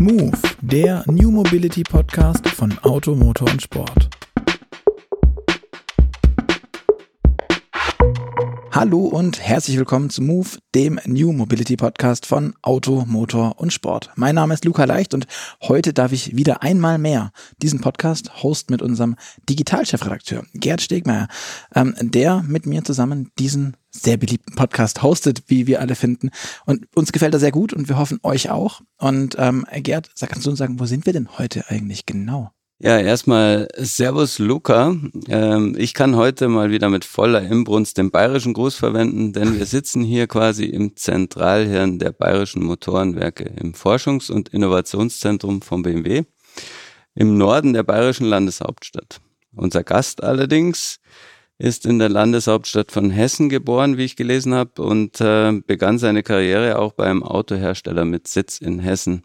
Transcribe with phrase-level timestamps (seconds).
[0.00, 4.09] Move, der New Mobility Podcast von Auto, Motor und Sport.
[8.80, 14.10] Hallo und herzlich willkommen zu Move, dem New Mobility Podcast von Auto, Motor und Sport.
[14.16, 15.26] Mein Name ist Luca Leicht und
[15.60, 17.30] heute darf ich wieder einmal mehr
[17.60, 19.16] diesen Podcast host mit unserem
[19.50, 21.28] Digitalchefredakteur Gerd Stegmeier,
[21.74, 26.30] ähm, der mit mir zusammen diesen sehr beliebten Podcast hostet, wie wir alle finden.
[26.64, 28.80] Und uns gefällt er sehr gut und wir hoffen euch auch.
[28.96, 32.50] Und ähm, Gerd, kannst du uns sagen, wo sind wir denn heute eigentlich genau?
[32.82, 34.96] Ja, erstmal Servus Luca.
[35.28, 39.66] Ähm, ich kann heute mal wieder mit voller Imbrunst den bayerischen Gruß verwenden, denn wir
[39.66, 46.22] sitzen hier quasi im Zentralhirn der bayerischen Motorenwerke, im Forschungs- und Innovationszentrum von BMW,
[47.14, 49.20] im Norden der bayerischen Landeshauptstadt.
[49.54, 51.00] Unser Gast allerdings
[51.58, 56.22] ist in der Landeshauptstadt von Hessen geboren, wie ich gelesen habe, und äh, begann seine
[56.22, 59.22] Karriere auch beim Autohersteller mit Sitz in Hessen.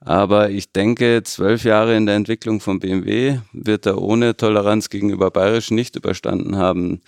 [0.00, 5.30] Aber ich denke, zwölf Jahre in der Entwicklung von BMW wird er ohne Toleranz gegenüber
[5.30, 7.00] Bayerisch nicht überstanden haben.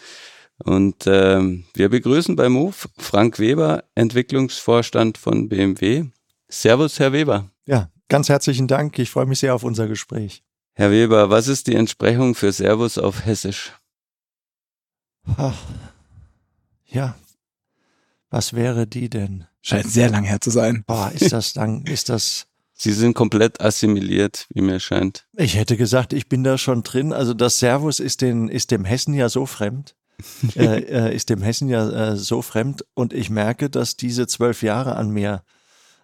[0.64, 1.40] Und äh,
[1.74, 6.06] wir begrüßen bei Move Frank Weber, Entwicklungsvorstand von BMW.
[6.48, 7.50] Servus, Herr Weber.
[7.66, 8.98] Ja, ganz herzlichen Dank.
[8.98, 10.42] Ich freue mich sehr auf unser Gespräch.
[10.72, 13.72] Herr Weber, was ist die Entsprechung für Servus auf Hessisch?
[15.36, 15.56] Ach,
[16.86, 17.16] ja,
[18.30, 19.46] was wäre die denn?
[19.60, 20.84] Scheint sehr lang her zu sein.
[20.86, 22.46] Boah, ist das lang, ist das
[22.80, 25.26] Sie sind komplett assimiliert, wie mir scheint.
[25.36, 27.12] Ich hätte gesagt, ich bin da schon drin.
[27.12, 29.96] Also das Servus ist, den, ist dem Hessen ja so fremd.
[30.56, 32.84] äh, äh, ist dem Hessen ja äh, so fremd.
[32.94, 35.42] Und ich merke, dass diese zwölf Jahre an mir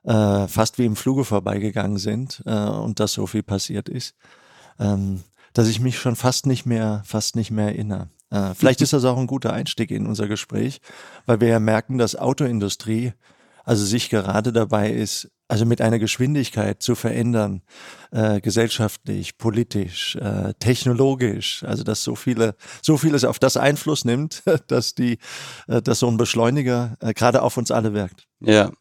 [0.02, 4.17] äh, fast wie im Fluge vorbeigegangen sind äh, und dass so viel passiert ist,
[4.80, 8.08] ähm, dass ich mich schon fast nicht mehr, fast nicht mehr erinnere.
[8.56, 10.80] Vielleicht ist das auch ein guter Einstieg in unser Gespräch,
[11.25, 13.12] weil wir ja merken, dass Autoindustrie
[13.62, 17.62] also sich gerade dabei ist, also mit einer Geschwindigkeit zu verändern,
[18.10, 24.42] äh, gesellschaftlich, politisch, äh, technologisch, also dass so viele, so vieles auf das Einfluss nimmt,
[24.67, 25.18] dass die,
[25.68, 28.27] äh, dass so ein Beschleuniger äh, gerade auf uns alle wirkt.
[28.40, 28.73] Ja.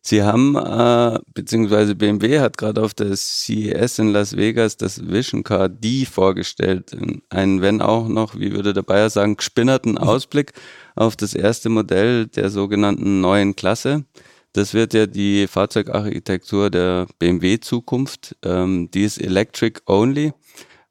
[0.00, 5.42] Sie haben, äh, beziehungsweise BMW hat gerade auf der CES in Las Vegas das Vision
[5.42, 6.96] Car D vorgestellt.
[7.30, 10.52] Einen, wenn auch noch, wie würde der Bayer sagen, gespinnerten Ausblick
[10.94, 14.04] auf das erste Modell der sogenannten neuen Klasse.
[14.52, 18.36] Das wird ja die Fahrzeugarchitektur der BMW-Zukunft.
[18.44, 20.32] Ähm, die ist electric only,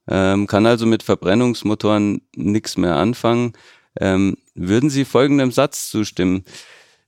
[0.08, 3.54] ähm, kann also mit Verbrennungsmotoren nichts mehr anfangen.
[4.00, 6.44] Ähm, würden Sie folgendem Satz zustimmen?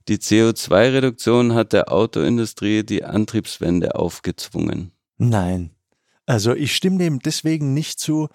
[0.06, 4.92] Die CO2-Reduktion hat der Autoindustrie die Antriebswende aufgezwungen.
[5.16, 5.70] Nein.
[6.26, 8.28] Also ich stimme dem deswegen nicht zu.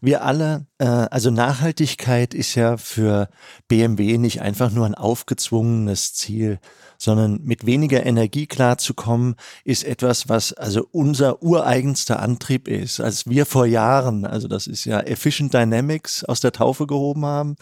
[0.00, 3.28] Wir alle, äh, also Nachhaltigkeit ist ja für
[3.68, 6.58] BMW nicht einfach nur ein aufgezwungenes Ziel,
[6.98, 13.00] sondern mit weniger Energie klarzukommen, ist etwas, was also unser ureigenster Antrieb ist.
[13.00, 17.56] Als wir vor Jahren, also das ist ja Efficient Dynamics aus der Taufe gehoben haben,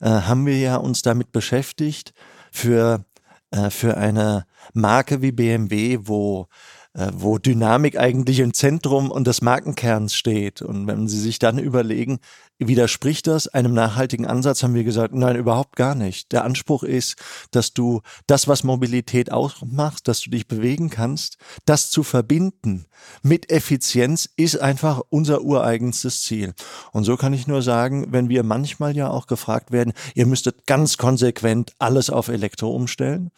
[0.00, 2.14] äh, haben wir ja uns damit beschäftigt
[2.50, 3.04] für,
[3.50, 6.48] äh, für eine Marke wie BMW, wo
[6.92, 10.60] äh, wo Dynamik eigentlich im Zentrum und des Markenkerns steht.
[10.60, 12.18] Und wenn Sie sich dann überlegen,
[12.62, 14.62] Widerspricht das einem nachhaltigen Ansatz?
[14.62, 16.30] Haben wir gesagt, nein, überhaupt gar nicht.
[16.30, 17.16] Der Anspruch ist,
[17.52, 22.84] dass du das, was Mobilität ausmacht, dass du dich bewegen kannst, das zu verbinden
[23.22, 26.52] mit Effizienz ist einfach unser ureigenstes Ziel.
[26.92, 30.66] Und so kann ich nur sagen, wenn wir manchmal ja auch gefragt werden, ihr müsstet
[30.66, 33.30] ganz konsequent alles auf Elektro umstellen,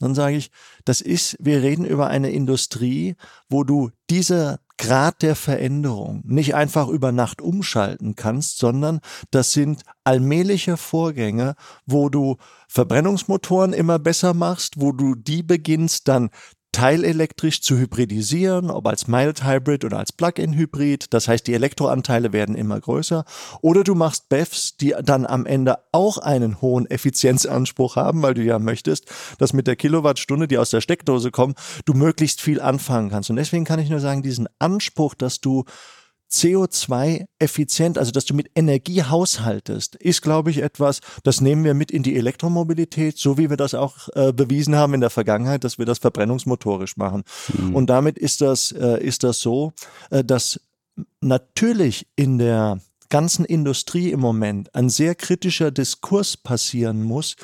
[0.00, 0.50] dann sage ich,
[0.84, 3.16] das ist, wir reden über eine Industrie,
[3.48, 9.00] wo du diese Grad der Veränderung nicht einfach über Nacht umschalten kannst, sondern
[9.30, 11.54] das sind allmähliche Vorgänge,
[11.86, 12.36] wo du
[12.68, 16.30] Verbrennungsmotoren immer besser machst, wo du die beginnst dann
[16.76, 21.06] teilelektrisch zu hybridisieren, ob als Mild Hybrid oder als Plug-in Hybrid.
[21.08, 23.24] Das heißt, die Elektroanteile werden immer größer.
[23.62, 28.42] Oder du machst BEVs, die dann am Ende auch einen hohen Effizienzanspruch haben, weil du
[28.42, 33.08] ja möchtest, dass mit der Kilowattstunde, die aus der Steckdose kommt, du möglichst viel anfangen
[33.08, 33.30] kannst.
[33.30, 35.64] Und deswegen kann ich nur sagen, diesen Anspruch, dass du
[36.30, 41.90] CO2-effizient, also dass du mit Energie haushaltest, ist, glaube ich, etwas, das nehmen wir mit
[41.90, 45.78] in die Elektromobilität, so wie wir das auch äh, bewiesen haben in der Vergangenheit, dass
[45.78, 47.22] wir das verbrennungsmotorisch machen.
[47.56, 47.74] Mhm.
[47.74, 49.72] Und damit ist das, äh, ist das so,
[50.10, 50.60] äh, dass
[51.20, 57.36] natürlich in der ganzen Industrie im Moment ein sehr kritischer Diskurs passieren muss,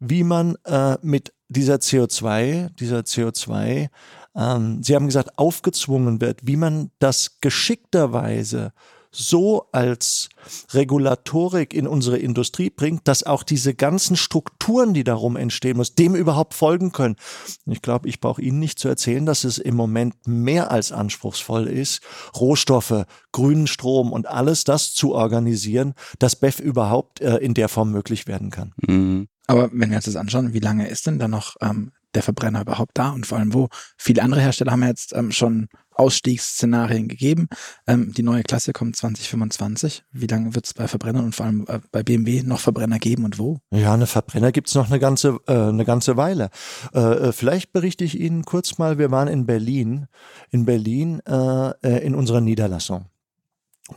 [0.00, 3.88] wie man äh, mit dieser CO2, dieser CO2
[4.36, 8.72] ähm, Sie haben gesagt, aufgezwungen wird, wie man das geschickterweise
[9.14, 10.28] so als
[10.72, 16.14] Regulatorik in unsere Industrie bringt, dass auch diese ganzen Strukturen, die darum entstehen muss, dem
[16.14, 17.16] überhaupt folgen können.
[17.66, 21.68] Ich glaube, ich brauche Ihnen nicht zu erzählen, dass es im Moment mehr als anspruchsvoll
[21.68, 22.02] ist,
[22.36, 27.92] Rohstoffe, grünen Strom und alles das zu organisieren, dass BEF überhaupt äh, in der Form
[27.92, 28.72] möglich werden kann.
[28.86, 29.28] Mhm.
[29.46, 32.62] Aber wenn wir uns das anschauen, wie lange ist denn da noch ähm, der Verbrenner
[32.62, 33.68] überhaupt da und vor allem wo?
[33.96, 37.48] Viele andere Hersteller haben ja jetzt ähm, schon Ausstiegsszenarien gegeben.
[37.86, 40.04] Ähm, die neue Klasse kommt 2025.
[40.12, 43.24] Wie lange wird es bei Verbrennern und vor allem äh, bei BMW noch Verbrenner geben
[43.24, 43.58] und wo?
[43.70, 46.50] Ja, eine Verbrenner gibt es noch eine ganze, äh, eine ganze Weile.
[46.92, 50.06] Äh, äh, vielleicht berichte ich Ihnen kurz mal, wir waren in Berlin,
[50.50, 53.06] in Berlin äh, äh in unserer Niederlassung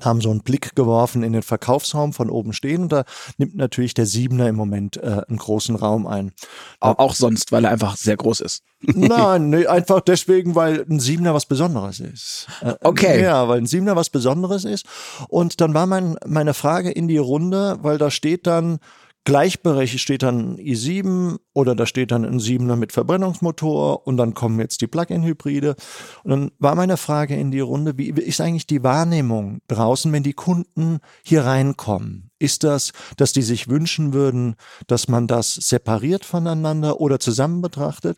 [0.01, 3.05] haben so einen Blick geworfen in den Verkaufsraum von oben stehen und da
[3.37, 6.33] nimmt natürlich der Siebener im Moment äh, einen großen Raum ein.
[6.81, 8.63] Auch, auch sonst, weil er einfach sehr groß ist.
[8.81, 12.47] Nein, nee, einfach deswegen, weil ein Siebener was Besonderes ist.
[12.61, 13.23] Äh, okay.
[13.23, 14.85] Ja, weil ein Siebener was Besonderes ist.
[15.29, 18.79] Und dann war mein, meine Frage in die Runde, weil da steht dann,
[19.27, 24.57] Gleichberechtigt steht dann i7 oder da steht dann ein 7er mit Verbrennungsmotor und dann kommen
[24.61, 25.75] jetzt die Plug-in-Hybride.
[26.23, 30.23] Und dann war meine Frage in die Runde, wie ist eigentlich die Wahrnehmung draußen, wenn
[30.23, 32.31] die Kunden hier reinkommen?
[32.39, 38.17] Ist das, dass die sich wünschen würden, dass man das separiert voneinander oder zusammen betrachtet?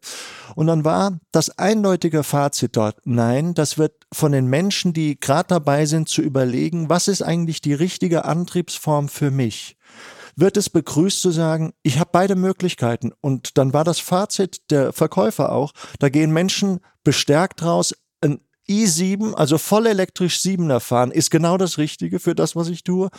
[0.53, 5.47] Und dann war das eindeutige Fazit dort, nein, das wird von den Menschen, die gerade
[5.47, 9.78] dabei sind zu überlegen, was ist eigentlich die richtige Antriebsform für mich?
[10.39, 13.11] Wird es begrüßt zu sagen, ich habe beide Möglichkeiten.
[13.21, 17.93] Und dann war das Fazit der Verkäufer auch, da gehen Menschen bestärkt raus,
[18.69, 23.09] i7, also voll elektrisch 7er fahren, ist genau das Richtige für das, was ich tue.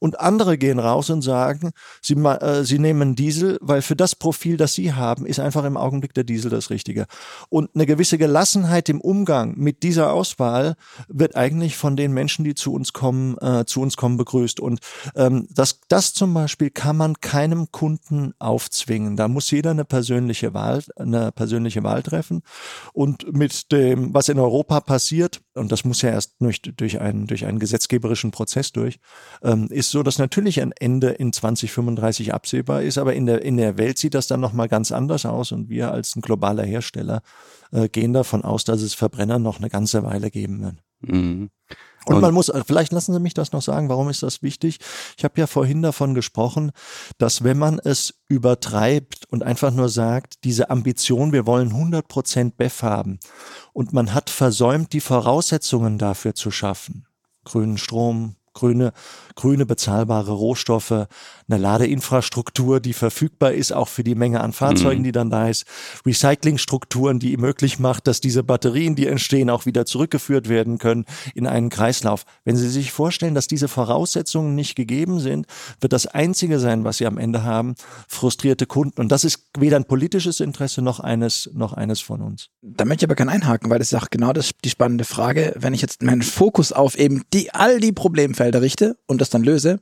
[0.00, 1.70] Und andere gehen raus und sagen,
[2.02, 5.76] sie, äh, sie nehmen Diesel, weil für das Profil, das sie haben, ist einfach im
[5.76, 7.06] Augenblick der Diesel das Richtige.
[7.48, 10.74] Und eine gewisse Gelassenheit im Umgang mit dieser Auswahl
[11.08, 14.58] wird eigentlich von den Menschen, die zu uns kommen, äh, zu uns kommen, begrüßt.
[14.58, 14.80] Und
[15.14, 19.16] ähm, das, das zum Beispiel kann man keinem Kunden aufzwingen.
[19.16, 22.42] Da muss jeder eine persönliche Wahl, eine persönliche Wahl treffen.
[22.92, 27.02] Und mit dem, was in Europa passiert, passiert, und das muss ja erst durch, durch,
[27.02, 28.98] einen, durch einen gesetzgeberischen Prozess durch,
[29.42, 33.58] ähm, ist so, dass natürlich ein Ende in 2035 absehbar ist, aber in der, in
[33.58, 37.20] der Welt sieht das dann nochmal ganz anders aus und wir als ein globaler Hersteller
[37.72, 40.76] äh, gehen davon aus, dass es Verbrenner noch eine ganze Weile geben wird.
[41.00, 41.50] Mhm.
[42.08, 44.78] Und, man muss, vielleicht lassen Sie mich das noch sagen, warum ist das wichtig?
[45.16, 46.70] Ich habe ja vorhin davon gesprochen,
[47.18, 52.56] dass wenn man es übertreibt und einfach nur sagt, diese Ambition, wir wollen 100 Prozent
[52.56, 53.18] BEF haben
[53.72, 57.06] und man hat versäumt, die Voraussetzungen dafür zu schaffen,
[57.44, 58.92] grünen Strom, grüne,
[59.36, 61.06] grüne bezahlbare Rohstoffe,
[61.48, 65.04] eine Ladeinfrastruktur, die verfügbar ist, auch für die Menge an Fahrzeugen, mhm.
[65.04, 65.64] die dann da ist,
[66.04, 71.04] Recyclingstrukturen, die möglich macht, dass diese Batterien, die entstehen, auch wieder zurückgeführt werden können
[71.34, 72.24] in einen Kreislauf.
[72.44, 75.46] Wenn Sie sich vorstellen, dass diese Voraussetzungen nicht gegeben sind,
[75.80, 77.76] wird das Einzige sein, was Sie am Ende haben,
[78.08, 79.00] frustrierte Kunden.
[79.00, 82.48] Und das ist weder ein politisches Interesse noch eines, noch eines von uns.
[82.62, 85.54] Da möchte ich aber gerne einhaken, weil das ist auch genau das, die spannende Frage,
[85.56, 89.30] wenn ich jetzt meinen Fokus auf eben die, all die Problemfelder Felder richte und das
[89.30, 89.80] dann löse,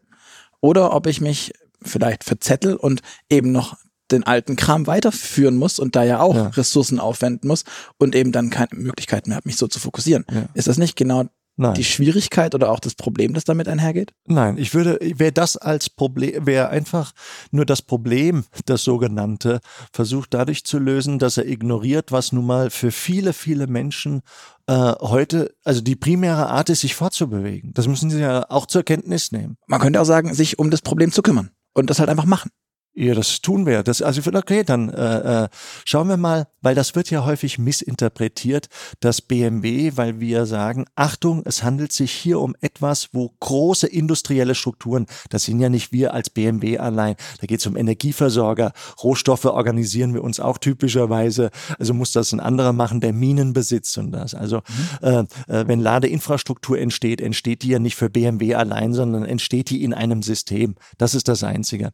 [0.61, 1.53] oder ob ich mich
[1.83, 3.77] vielleicht verzettel und eben noch
[4.11, 6.47] den alten Kram weiterführen muss und da ja auch ja.
[6.49, 7.65] Ressourcen aufwenden muss
[7.99, 10.25] und eben dann keine Möglichkeit mehr habe, mich so zu fokussieren.
[10.33, 10.47] Ja.
[10.55, 11.25] Ist das nicht genau
[11.57, 11.75] Nein.
[11.75, 14.13] die Schwierigkeit oder auch das Problem, das damit einhergeht?
[14.27, 17.13] Nein, ich würde, wäre das als Problem, wäre einfach
[17.53, 19.61] nur das Problem, das sogenannte,
[19.93, 24.23] versucht dadurch zu lösen, dass er ignoriert, was nun mal für viele, viele Menschen
[24.67, 27.73] äh, heute, also die primäre Art ist, sich fortzubewegen.
[27.75, 29.57] Das müssen sie ja auch zur Kenntnis nehmen.
[29.67, 32.51] Man könnte auch sagen, sich um das Problem zu kümmern und das halt einfach machen.
[32.97, 33.83] Ja, das tun wir.
[33.83, 35.49] Das, also okay, dann äh, äh,
[35.85, 38.69] schauen wir mal, weil das wird ja häufig missinterpretiert,
[39.01, 44.55] dass BMW, weil wir sagen, Achtung, es handelt sich hier um etwas, wo große industrielle
[44.55, 48.73] Strukturen, das sind ja nicht wir als BMW allein, da geht es um Energieversorger,
[49.03, 53.99] Rohstoffe organisieren wir uns auch typischerweise, also muss das ein anderer machen, der Minen besitzt
[53.99, 54.37] und das.
[54.37, 54.59] Also
[55.03, 55.09] mhm.
[55.09, 59.83] äh, äh, wenn Ladeinfrastruktur entsteht, entsteht die ja nicht für BMW allein, sondern entsteht die
[59.83, 60.77] in einem System.
[60.97, 61.91] Das ist das Einzige.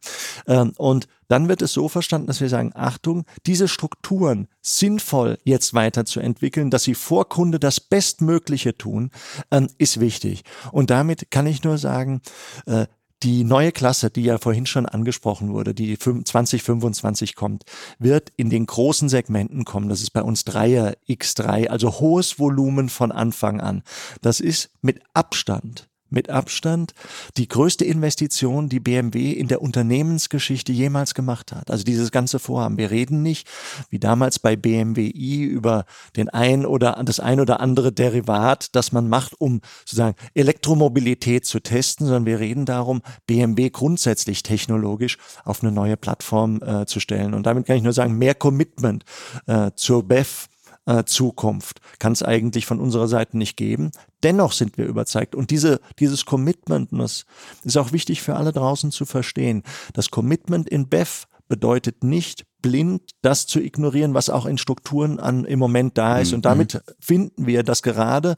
[0.47, 0.90] Ähm, und
[1.29, 6.85] dann wird es so verstanden, dass wir sagen, Achtung, diese Strukturen sinnvoll jetzt weiterzuentwickeln, dass
[6.85, 9.11] sie vor Kunde das Bestmögliche tun,
[9.51, 10.43] äh, ist wichtig.
[10.73, 12.21] Und damit kann ich nur sagen,
[12.67, 12.87] äh,
[13.23, 17.65] die neue Klasse, die ja vorhin schon angesprochen wurde, die 2025 kommt,
[17.99, 19.91] wird in den großen Segmenten kommen.
[19.91, 23.83] Das ist bei uns 3er X3, also hohes Volumen von Anfang an.
[24.23, 26.93] Das ist mit Abstand mit Abstand
[27.37, 31.71] die größte Investition, die BMW in der Unternehmensgeschichte jemals gemacht hat.
[31.71, 32.77] Also dieses ganze Vorhaben.
[32.77, 33.49] Wir reden nicht,
[33.89, 35.85] wie damals bei BMWi, über
[36.17, 41.61] den ein oder das ein oder andere Derivat, das man macht, um sozusagen Elektromobilität zu
[41.61, 47.35] testen, sondern wir reden darum, BMW grundsätzlich technologisch auf eine neue Plattform äh, zu stellen.
[47.35, 49.05] Und damit kann ich nur sagen, mehr Commitment
[49.47, 50.50] äh, zur BEF
[50.91, 53.93] äh, Zukunft kann es eigentlich von unserer Seite nicht geben.
[54.23, 55.35] Dennoch sind wir überzeugt.
[55.35, 57.27] Und diese, dieses Commitment, das
[57.63, 59.63] ist auch wichtig für alle draußen zu verstehen.
[59.95, 65.45] Das Commitment in BEF bedeutet nicht blind das zu ignorieren, was auch in Strukturen an,
[65.45, 66.33] im Moment da ist.
[66.33, 66.81] Und damit mhm.
[67.01, 68.37] finden wir, dass gerade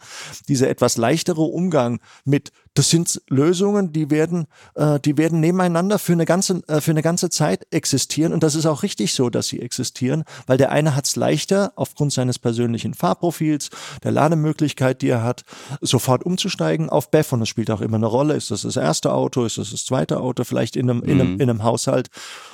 [0.49, 6.15] dieser etwas leichtere Umgang mit das sind Lösungen, die werden, äh, die werden nebeneinander für
[6.15, 8.33] eine ganze, äh, für eine ganze Zeit existieren.
[8.33, 11.73] Und das ist auch richtig so, dass sie existieren, weil der eine hat es leichter
[11.77, 13.69] aufgrund seines persönlichen Fahrprofils,
[14.03, 15.45] der Lademöglichkeit, die er hat,
[15.83, 17.33] sofort umzusteigen auf BEF.
[17.33, 18.35] Und das spielt auch immer eine Rolle.
[18.35, 19.45] Ist das das erste Auto?
[19.45, 20.45] Ist das das zweite Auto?
[20.45, 21.09] Vielleicht in einem, mhm.
[21.09, 22.09] in einem, in einem Haushalt?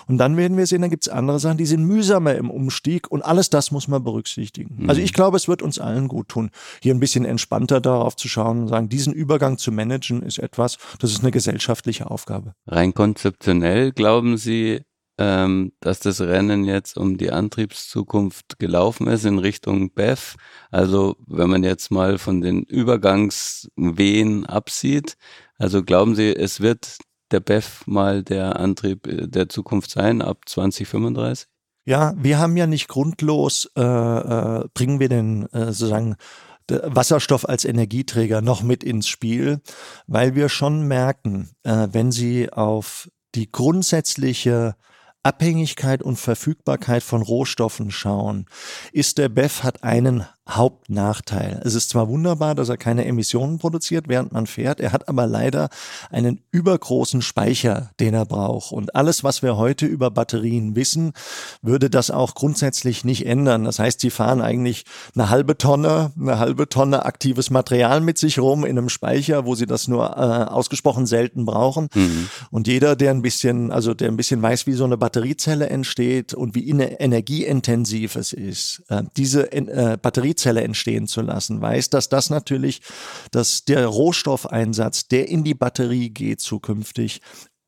[0.08, 3.08] Und dann werden wir sehen, dann gibt es andere Sachen, die sind mühsamer im Umstieg.
[3.08, 4.82] Und alles das muss man berücksichtigen.
[4.82, 4.90] Mhm.
[4.90, 6.50] Also ich glaube, es wird uns allen gut tun,
[6.82, 10.38] hier ein bisschen entspannter darauf zu schauen und sagen, diesen Übergang zu managen managen ist
[10.38, 12.54] etwas, das ist eine gesellschaftliche Aufgabe.
[12.66, 14.82] Rein konzeptionell glauben Sie,
[15.18, 20.36] ähm, dass das Rennen jetzt um die Antriebszukunft gelaufen ist in Richtung BEF.
[20.70, 25.16] Also wenn man jetzt mal von den Übergangswehen absieht,
[25.58, 26.98] also glauben Sie, es wird
[27.30, 31.48] der BEF mal der Antrieb der Zukunft sein ab 2035?
[31.84, 36.16] Ja, wir haben ja nicht grundlos, äh, äh, bringen wir den äh, sozusagen
[36.68, 39.60] Wasserstoff als Energieträger noch mit ins Spiel,
[40.06, 44.76] weil wir schon merken, äh, wenn Sie auf die grundsätzliche
[45.22, 48.46] Abhängigkeit und Verfügbarkeit von Rohstoffen schauen,
[48.92, 51.60] ist der BEF hat einen Hauptnachteil.
[51.64, 55.26] Es ist zwar wunderbar, dass er keine Emissionen produziert, während man fährt, er hat aber
[55.26, 55.68] leider
[56.10, 58.72] einen übergroßen Speicher, den er braucht.
[58.72, 61.12] Und alles, was wir heute über Batterien wissen,
[61.60, 63.64] würde das auch grundsätzlich nicht ändern.
[63.64, 68.38] Das heißt, sie fahren eigentlich eine halbe Tonne, eine halbe Tonne aktives Material mit sich
[68.38, 71.88] rum in einem Speicher, wo sie das nur äh, ausgesprochen selten brauchen.
[71.94, 72.30] Mhm.
[72.50, 76.32] Und jeder, der ein bisschen, also der ein bisschen weiß, wie so eine Batteriezelle entsteht
[76.32, 82.08] und wie energieintensiv es ist, äh, diese äh, Batteriezelle Batteriezelle entstehen zu lassen, weiß, dass
[82.08, 82.80] das natürlich,
[83.30, 87.20] dass der Rohstoffeinsatz, der in die Batterie geht zukünftig,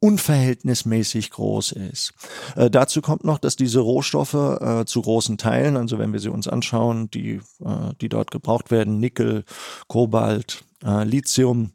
[0.02, 2.14] unverhältnismäßig groß ist.
[2.56, 6.30] Äh, dazu kommt noch, dass diese Rohstoffe äh, zu großen Teilen, also wenn wir sie
[6.30, 9.44] uns anschauen, die, äh, die dort gebraucht werden, Nickel,
[9.88, 11.72] Kobalt, äh, Lithium,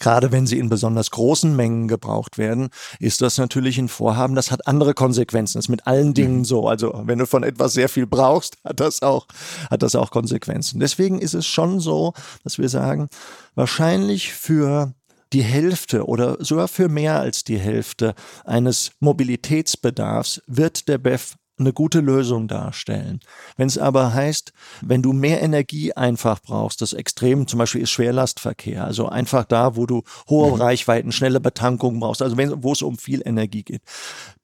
[0.00, 4.50] Gerade wenn sie in besonders großen Mengen gebraucht werden, ist das natürlich ein Vorhaben, das
[4.50, 5.58] hat andere Konsequenzen.
[5.58, 6.44] Das ist mit allen Dingen mhm.
[6.44, 6.68] so.
[6.68, 9.26] Also wenn du von etwas sehr viel brauchst, hat das auch,
[9.70, 10.80] hat das auch Konsequenzen.
[10.80, 13.08] Deswegen ist es schon so, dass wir sagen,
[13.54, 14.94] wahrscheinlich für
[15.32, 21.72] die Hälfte oder sogar für mehr als die Hälfte eines Mobilitätsbedarfs wird der BEF eine
[21.72, 23.20] gute Lösung darstellen.
[23.56, 27.90] Wenn es aber heißt, wenn du mehr Energie einfach brauchst, das Extrem zum Beispiel ist
[27.90, 30.60] Schwerlastverkehr, also einfach da, wo du hohe mhm.
[30.60, 33.82] Reichweiten, schnelle Betankung brauchst, also wo es um viel Energie geht,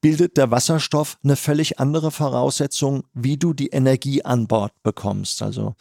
[0.00, 5.42] bildet der Wasserstoff eine völlig andere Voraussetzung, wie du die Energie an Bord bekommst.
[5.42, 5.74] Also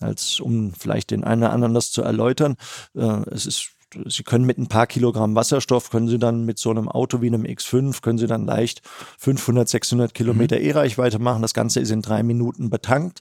[0.00, 2.56] als um vielleicht den einen oder anderen das zu erläutern,
[2.94, 3.73] äh, es ist
[4.06, 7.28] Sie können mit ein paar Kilogramm Wasserstoff, können Sie dann mit so einem Auto wie
[7.28, 8.82] einem X5, können Sie dann leicht
[9.18, 10.64] 500, 600 Kilometer mhm.
[10.64, 11.42] E-Reichweite machen.
[11.42, 13.20] Das Ganze ist in drei Minuten betankt.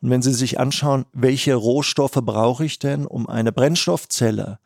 [0.00, 4.58] Und wenn Sie sich anschauen, welche Rohstoffe brauche ich denn, um eine Brennstoffzelle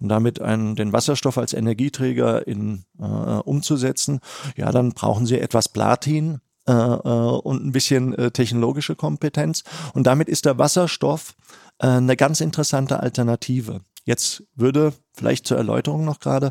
[0.00, 4.20] und damit einen, den Wasserstoff als Energieträger in, äh, umzusetzen,
[4.56, 9.64] ja, dann brauchen Sie etwas Platin, äh, äh, und ein bisschen äh, technologische Kompetenz.
[9.94, 11.34] Und damit ist der Wasserstoff
[11.78, 13.80] eine ganz interessante Alternative.
[14.10, 16.50] Jetzt würde vielleicht zur Erläuterung noch gerade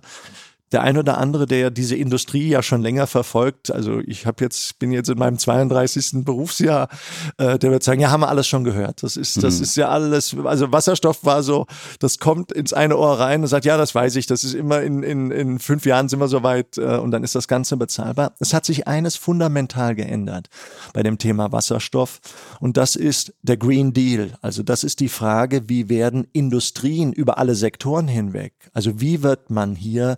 [0.71, 4.77] der ein oder andere, der diese Industrie ja schon länger verfolgt, also ich habe jetzt
[4.79, 6.23] bin jetzt in meinem 32.
[6.23, 6.89] Berufsjahr,
[7.37, 9.01] äh, der wird sagen, ja, haben wir alles schon gehört.
[9.01, 9.63] Das ist das mhm.
[9.63, 11.65] ist ja alles, also Wasserstoff war so,
[11.99, 14.81] das kommt ins eine Ohr rein und sagt, ja, das weiß ich, das ist immer
[14.81, 18.33] in in in fünf Jahren sind wir soweit äh, und dann ist das Ganze bezahlbar.
[18.39, 20.49] Es hat sich eines fundamental geändert
[20.93, 22.19] bei dem Thema Wasserstoff
[22.59, 24.33] und das ist der Green Deal.
[24.41, 29.49] Also das ist die Frage, wie werden Industrien über alle Sektoren hinweg, also wie wird
[29.49, 30.17] man hier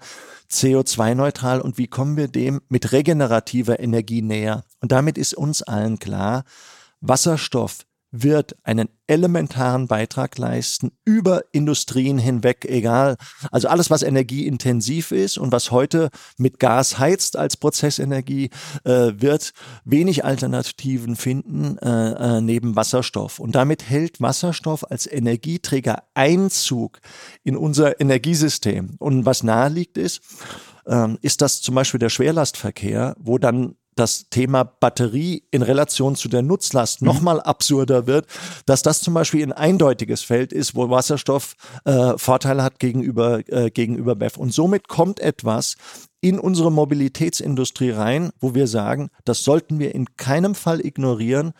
[0.51, 4.63] CO2-neutral und wie kommen wir dem mit regenerativer Energie näher?
[4.79, 6.43] Und damit ist uns allen klar,
[6.99, 7.79] Wasserstoff
[8.11, 13.15] wird einen elementaren Beitrag leisten über Industrien hinweg, egal.
[13.51, 18.49] Also alles, was energieintensiv ist und was heute mit Gas heizt als Prozessenergie,
[18.83, 19.51] äh, wird
[19.85, 23.39] wenig Alternativen finden äh, äh, neben Wasserstoff.
[23.39, 26.99] Und damit hält Wasserstoff als Energieträger Einzug
[27.43, 28.95] in unser Energiesystem.
[28.99, 30.21] Und was naheliegt ist,
[30.85, 36.29] ähm, ist das zum Beispiel der Schwerlastverkehr, wo dann das Thema Batterie in Relation zu
[36.29, 37.07] der Nutzlast mhm.
[37.07, 38.25] nochmal absurder wird,
[38.65, 41.55] dass das zum Beispiel ein eindeutiges Feld ist, wo Wasserstoff
[41.85, 44.37] äh, Vorteile hat gegenüber, äh, gegenüber BEF.
[44.37, 45.75] Und somit kommt etwas
[46.21, 51.53] in unsere Mobilitätsindustrie rein, wo wir sagen, das sollten wir in keinem Fall ignorieren,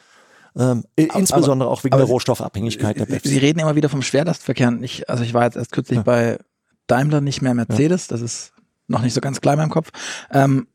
[0.55, 3.23] ähm, aber, insbesondere auch wegen der Rohstoffabhängigkeit der BEF.
[3.23, 4.77] Sie reden immer wieder vom Schwerlastverkehr.
[4.81, 6.03] Ich, also ich war jetzt erst kürzlich ja.
[6.03, 6.39] bei
[6.87, 8.07] Daimler, nicht mehr Mercedes.
[8.07, 8.15] Ja.
[8.15, 8.53] Das ist
[8.87, 9.91] noch nicht so ganz klar in meinem Kopf.
[10.31, 10.67] Ähm,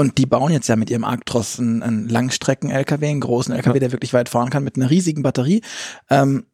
[0.00, 3.92] und die bauen jetzt ja mit ihrem Arctros einen, einen Langstrecken-LKW, einen großen LKW, der
[3.92, 5.60] wirklich weit fahren kann mit einer riesigen Batterie.
[6.08, 6.46] Ähm,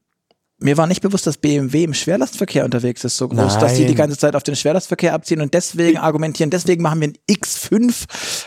[0.58, 3.60] mir war nicht bewusst, dass BMW im Schwerlastverkehr unterwegs ist, so groß, Nein.
[3.60, 7.08] dass die die ganze Zeit auf den Schwerlastverkehr abziehen und deswegen argumentieren, deswegen machen wir
[7.08, 8.04] ein X5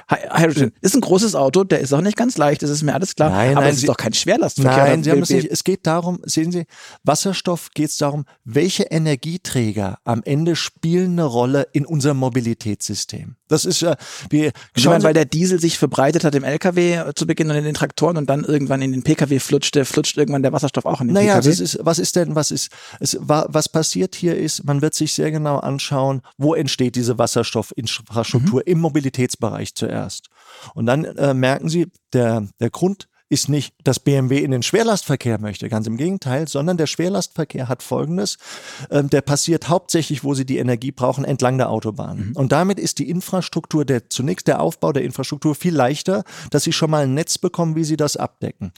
[0.08, 0.72] Hydrogen.
[0.82, 3.30] Ist ein großes Auto, der ist auch nicht ganz leicht, das ist mir alles klar,
[3.30, 4.86] nein, aber nein, es ist doch kein Schwerlastverkehr.
[4.86, 5.52] Nein, Sie haben es nicht.
[5.52, 6.66] Es geht darum, sehen Sie,
[7.04, 13.36] Wasserstoff geht es darum, welche Energieträger am Ende spielen eine Rolle in unserem Mobilitätssystem.
[13.50, 13.96] Das ist ja,
[14.30, 17.64] wir ich meine, weil der Diesel sich verbreitet hat im LKW zu Beginn und in
[17.64, 21.08] den Traktoren und dann irgendwann in den PKW flutschte, flutscht irgendwann der Wasserstoff auch in
[21.08, 21.50] den naja, PKW.
[21.50, 25.14] Das ist, was ist denn, was ist, es, was passiert hier ist, man wird sich
[25.14, 28.72] sehr genau anschauen, wo entsteht diese Wasserstoffinfrastruktur mhm.
[28.72, 30.30] im Mobilitätsbereich zuerst.
[30.74, 35.40] Und dann äh, merken Sie, der, der Grund, ist nicht, dass BMW in den Schwerlastverkehr
[35.40, 38.38] möchte, ganz im Gegenteil, sondern der Schwerlastverkehr hat Folgendes,
[38.90, 42.30] ähm, der passiert hauptsächlich, wo sie die Energie brauchen, entlang der Autobahn.
[42.30, 42.36] Mhm.
[42.36, 46.74] Und damit ist die Infrastruktur, der zunächst der Aufbau der Infrastruktur viel leichter, dass sie
[46.74, 48.74] schon mal ein Netz bekommen, wie sie das abdecken.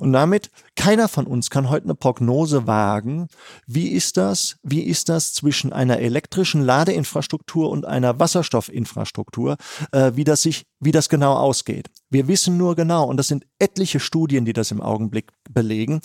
[0.00, 3.28] Und damit, keiner von uns kann heute eine Prognose wagen,
[3.66, 9.56] wie ist das, wie ist das zwischen einer elektrischen Ladeinfrastruktur und einer Wasserstoffinfrastruktur,
[9.92, 11.90] äh, wie das sich, wie das genau ausgeht.
[12.14, 16.00] Wir wissen nur genau, und das sind etliche Studien, die das im Augenblick belegen,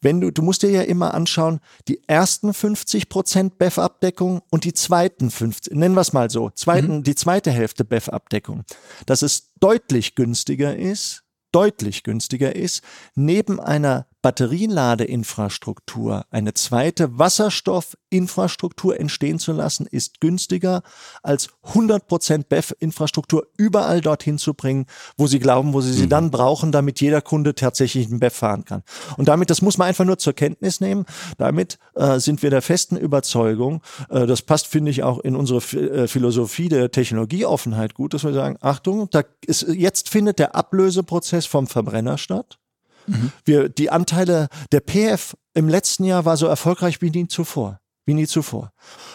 [0.00, 4.72] wenn du, du musst dir ja immer anschauen, die ersten 50 Prozent BEF-Abdeckung und die
[4.72, 7.02] zweiten 50, nennen wir es mal so, zweiten, mhm.
[7.02, 8.64] die zweite Hälfte BEF-Abdeckung,
[9.04, 12.82] dass es deutlich günstiger ist, deutlich günstiger ist,
[13.14, 20.82] neben einer Batterieladeinfrastruktur eine zweite Wasserstoffinfrastruktur entstehen zu lassen, ist günstiger
[21.22, 24.86] als 100% BEF-Infrastruktur überall dorthin zu bringen,
[25.16, 26.10] wo sie glauben, wo sie sie mhm.
[26.10, 28.82] dann brauchen, damit jeder Kunde tatsächlich einen BEF fahren kann.
[29.16, 31.06] Und damit, das muss man einfach nur zur Kenntnis nehmen,
[31.38, 35.60] damit äh, sind wir der festen Überzeugung, äh, das passt, finde ich, auch in unsere
[35.78, 41.46] äh, Philosophie der Technologieoffenheit gut, dass wir sagen, Achtung, da ist, jetzt findet der Ablöseprozess
[41.46, 42.58] vom Verbrenner statt.
[43.06, 43.32] Mhm.
[43.44, 47.80] Wir, die Anteile der PF im letzten Jahr war so erfolgreich wie nie zuvor.
[48.06, 48.72] Wie nie zuvor.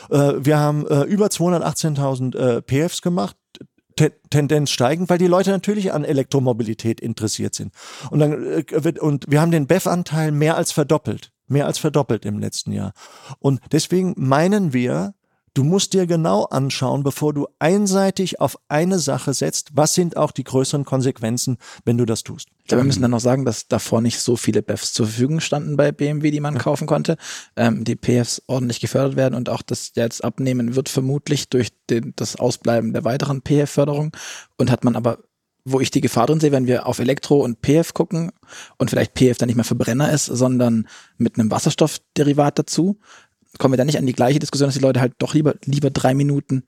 [0.10, 3.36] Äh, wir haben äh, über 218.000 äh, PFs gemacht.
[4.30, 7.74] Tendenz steigend, weil die Leute natürlich an Elektromobilität interessiert sind.
[8.12, 11.32] Und dann äh, wird, und wir haben den BEF-Anteil mehr als verdoppelt.
[11.48, 12.92] Mehr als verdoppelt im letzten Jahr.
[13.40, 15.14] Und deswegen meinen wir,
[15.56, 20.32] Du musst dir genau anschauen, bevor du einseitig auf eine Sache setzt, was sind auch
[20.32, 22.50] die größeren Konsequenzen, wenn du das tust.
[22.66, 25.40] Ich glaube, wir müssen dann noch sagen, dass davor nicht so viele BEFs zur Verfügung
[25.40, 27.16] standen bei BMW, die man kaufen konnte.
[27.56, 32.14] Ähm, die PFs ordentlich gefördert werden und auch das jetzt abnehmen wird vermutlich durch den,
[32.16, 34.18] das Ausbleiben der weiteren PF-Förderung.
[34.58, 35.20] Und hat man aber
[35.64, 38.32] wo ich die Gefahr drin sehe, wenn wir auf Elektro und PF gucken
[38.78, 43.00] und vielleicht PF dann nicht mehr Verbrenner ist, sondern mit einem Wasserstoffderivat dazu,
[43.60, 45.92] kommen wir dann nicht an die gleiche Diskussion, dass die Leute halt doch lieber, lieber
[45.92, 46.64] drei Minuten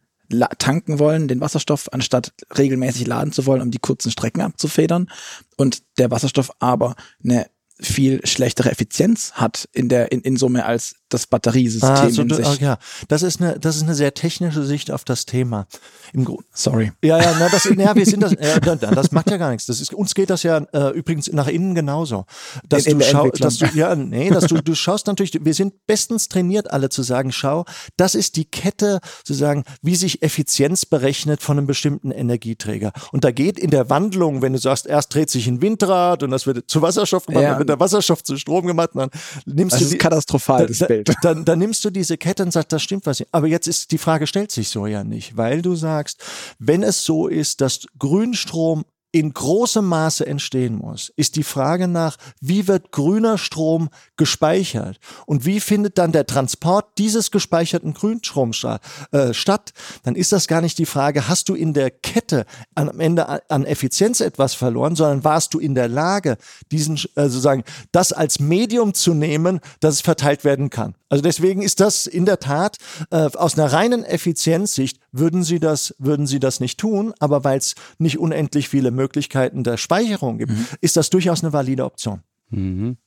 [0.58, 5.10] tanken wollen, den Wasserstoff, anstatt regelmäßig laden zu wollen, um die kurzen Strecken abzufedern.
[5.56, 7.48] Und der Wasserstoff aber eine
[7.80, 12.34] viel schlechtere Effizienz hat in der in, in Summe als das Batteriesystem ah, so, in
[12.34, 12.46] sich.
[12.46, 15.68] Oh, ja, das ist eine das ist eine sehr technische Sicht auf das Thema.
[16.14, 16.28] Im.
[16.54, 16.92] Sorry.
[17.04, 18.34] Ja, ja, na, das, ja, wir sind das.
[18.34, 19.66] Ja, das macht ja gar nichts.
[19.66, 22.26] Das ist uns geht das ja äh, übrigens nach innen genauso.
[22.68, 25.38] Dass in, du schaust, dass du ja nee, dass du du schaust natürlich.
[25.40, 27.66] Wir sind bestens trainiert, alle zu sagen, schau,
[27.96, 32.92] das ist die Kette, zu sagen, wie sich Effizienz berechnet von einem bestimmten Energieträger.
[33.12, 36.32] Und da geht in der Wandlung, wenn du sagst, erst dreht sich ein Windrad und
[36.32, 37.50] das wird zu Wasserstoff gemacht, ja.
[37.52, 39.10] dann wird der Wasserstoff zu Strom gemacht, dann
[39.46, 40.97] nimmst das du ist die, katastrophal das Bild.
[41.04, 43.20] Dann, dann, dann nimmst du diese Kette und sagst, das stimmt was.
[43.20, 43.30] nicht.
[43.32, 46.24] Aber jetzt ist die Frage stellt sich so ja nicht, weil du sagst,
[46.60, 52.18] wenn es so ist, dass Grünstrom in großem Maße entstehen muss, ist die Frage nach,
[52.42, 58.66] wie wird grüner Strom gespeichert und wie findet dann der Transport dieses gespeicherten Grünstroms
[59.12, 59.72] äh, statt,
[60.04, 63.66] dann ist das gar nicht die Frage, hast du in der Kette am Ende an
[63.66, 66.38] Effizienz etwas verloren, sondern warst du in der Lage,
[66.72, 70.96] diesen äh, sozusagen das als Medium zu nehmen, dass es verteilt werden kann.
[71.10, 72.78] Also deswegen ist das in der Tat
[73.12, 77.58] äh, aus einer reinen Effizienzsicht würden sie das würden sie das nicht tun, aber weil
[77.58, 80.66] es nicht unendlich viele Möglichkeiten der Speicherung gibt, mhm.
[80.82, 82.22] ist das durchaus eine valide Option.
[82.50, 82.98] Mhm.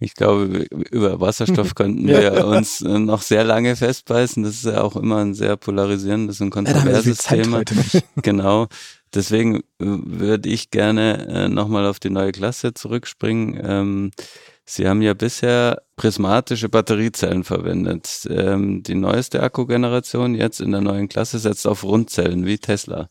[0.00, 2.44] Ich glaube, über Wasserstoff könnten wir ja.
[2.44, 4.42] uns äh, noch sehr lange festbeißen.
[4.42, 7.62] Das ist ja auch immer ein sehr polarisierendes und kontroverses ja, Thema.
[8.22, 8.66] Genau.
[9.14, 13.60] Deswegen äh, würde ich gerne äh, nochmal auf die neue Klasse zurückspringen.
[13.64, 14.10] Ähm,
[14.64, 18.26] Sie haben ja bisher prismatische Batteriezellen verwendet.
[18.30, 23.10] Ähm, die neueste Akkugeneration jetzt in der neuen Klasse setzt auf Rundzellen wie Tesla.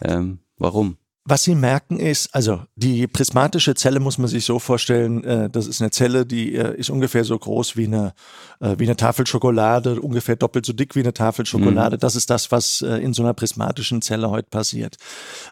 [0.00, 0.96] Ähm, warum?
[1.28, 5.66] Was Sie merken ist, also die prismatische Zelle muss man sich so vorstellen, äh, das
[5.66, 8.14] ist eine Zelle, die äh, ist ungefähr so groß wie eine,
[8.60, 11.96] äh, wie eine Tafel Schokolade, ungefähr doppelt so dick wie eine Tafel Schokolade.
[11.96, 12.00] Mhm.
[12.00, 14.98] Das ist das, was äh, in so einer prismatischen Zelle heute passiert.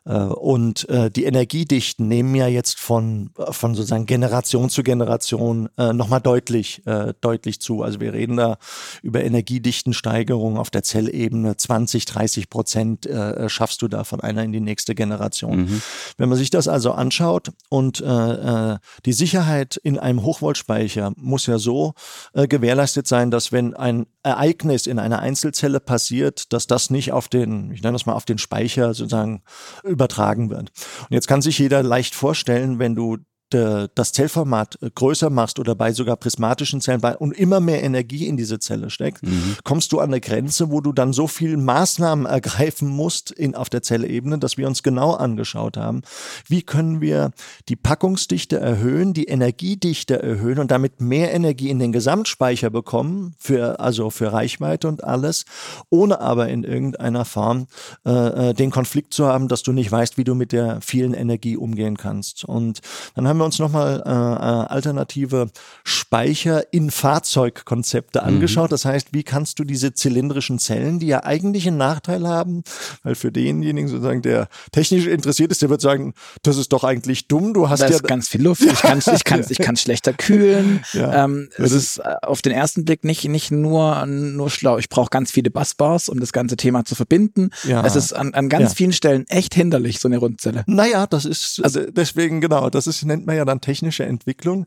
[0.04, 5.92] Äh, und äh, die Energiedichten nehmen ja jetzt von, von sozusagen Generation zu Generation äh,
[5.92, 7.82] nochmal deutlich, äh, deutlich zu.
[7.82, 8.58] Also wir reden da
[9.02, 11.56] über Energiedichtensteigerung auf der Zellebene.
[11.56, 15.62] 20, 30 Prozent äh, schaffst du da von einer in die nächste Generation.
[15.62, 15.63] Mhm.
[16.16, 21.46] Wenn man sich das also anschaut und äh, äh, die Sicherheit in einem Hochvoltspeicher muss
[21.46, 21.94] ja so
[22.32, 27.28] äh, gewährleistet sein, dass wenn ein Ereignis in einer Einzelzelle passiert, dass das nicht auf
[27.28, 29.42] den, ich nenne das mal auf den Speicher sozusagen
[29.82, 30.72] übertragen wird.
[31.00, 33.18] Und jetzt kann sich jeder leicht vorstellen, wenn du
[33.54, 38.26] das Zellformat äh, größer machst oder bei sogar prismatischen Zellen bei, und immer mehr Energie
[38.26, 39.56] in diese Zelle steckt, mhm.
[39.64, 43.68] kommst du an eine Grenze, wo du dann so viel Maßnahmen ergreifen musst in, auf
[43.70, 46.02] der Zellebene, dass wir uns genau angeschaut haben,
[46.48, 47.30] wie können wir
[47.68, 53.80] die Packungsdichte erhöhen, die Energiedichte erhöhen und damit mehr Energie in den Gesamtspeicher bekommen, für,
[53.80, 55.44] also für Reichweite und alles,
[55.90, 57.66] ohne aber in irgendeiner Form
[58.04, 61.14] äh, äh den Konflikt zu haben, dass du nicht weißt, wie du mit der vielen
[61.14, 62.44] Energie umgehen kannst.
[62.44, 62.80] Und
[63.14, 65.50] dann haben wir uns nochmal äh, äh, alternative
[65.84, 68.26] Speicher in Fahrzeugkonzepte mhm.
[68.26, 68.72] angeschaut.
[68.72, 72.64] Das heißt, wie kannst du diese zylindrischen Zellen, die ja eigentlich einen Nachteil haben,
[73.02, 77.28] weil für denjenigen sozusagen, der technisch interessiert ist, der wird sagen, das ist doch eigentlich
[77.28, 77.54] dumm.
[77.54, 78.62] Du hast da ja ist ganz viel Luft.
[78.62, 80.84] Ich kann ich kann ich kann schlechter kühlen.
[80.92, 81.24] Ja.
[81.24, 84.78] Ähm, es ist äh, auf den ersten Blick nicht nicht nur nur schlau.
[84.78, 87.50] Ich brauche ganz viele Busbars, um das ganze Thema zu verbinden.
[87.64, 87.84] Ja.
[87.84, 88.74] Es ist an, an ganz ja.
[88.76, 90.64] vielen Stellen echt hinderlich so eine Rundzelle.
[90.66, 92.70] Naja, das ist also deswegen genau.
[92.70, 94.66] Das ist nennt man ja dann technische Entwicklung.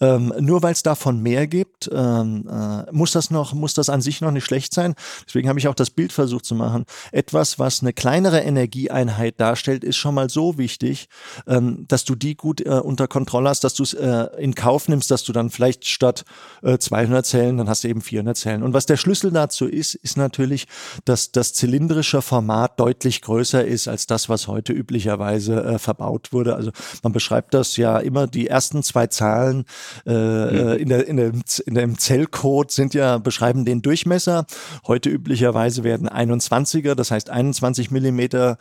[0.00, 4.00] Ähm, nur weil es davon mehr gibt, ähm, äh, muss das noch, muss das an
[4.00, 4.94] sich noch nicht schlecht sein.
[5.26, 6.84] Deswegen habe ich auch das Bild versucht zu machen.
[7.12, 11.08] Etwas, was eine kleinere Energieeinheit darstellt, ist schon mal so wichtig,
[11.46, 14.88] ähm, dass du die gut äh, unter Kontrolle hast, dass du es äh, in Kauf
[14.88, 16.24] nimmst, dass du dann vielleicht statt
[16.62, 18.62] äh, 200 Zellen, dann hast du eben 400 Zellen.
[18.62, 20.66] Und was der Schlüssel dazu ist, ist natürlich,
[21.04, 26.56] dass das zylindrische Format deutlich größer ist als das, was heute üblicherweise äh, verbaut wurde.
[26.56, 26.70] Also
[27.02, 29.64] man beschreibt das ja ja immer die ersten zwei Zahlen
[30.06, 30.78] äh, mhm.
[30.78, 34.46] in, der, in, dem, in dem Zellcode sind ja, beschreiben den Durchmesser.
[34.86, 38.58] Heute üblicherweise werden 21er, das heißt 21 Millimeter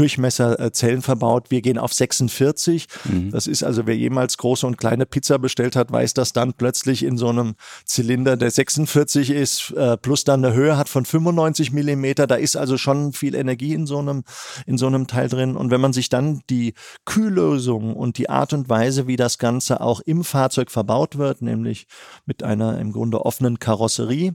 [0.00, 1.50] Durchmesser äh, verbaut.
[1.50, 2.86] Wir gehen auf 46.
[3.04, 3.30] Mhm.
[3.32, 7.02] Das ist also, wer jemals große und kleine Pizza bestellt hat, weiß, dass dann plötzlich
[7.02, 11.72] in so einem Zylinder, der 46 ist, äh, plus dann eine Höhe hat von 95
[11.72, 12.26] Millimeter.
[12.26, 14.24] Da ist also schon viel Energie in so einem,
[14.64, 15.54] in so einem Teil drin.
[15.54, 16.72] Und wenn man sich dann die
[17.04, 21.86] Kühllösung und die Art und Weise, wie das Ganze auch im Fahrzeug verbaut wird, nämlich
[22.24, 24.34] mit einer im Grunde offenen Karosserie,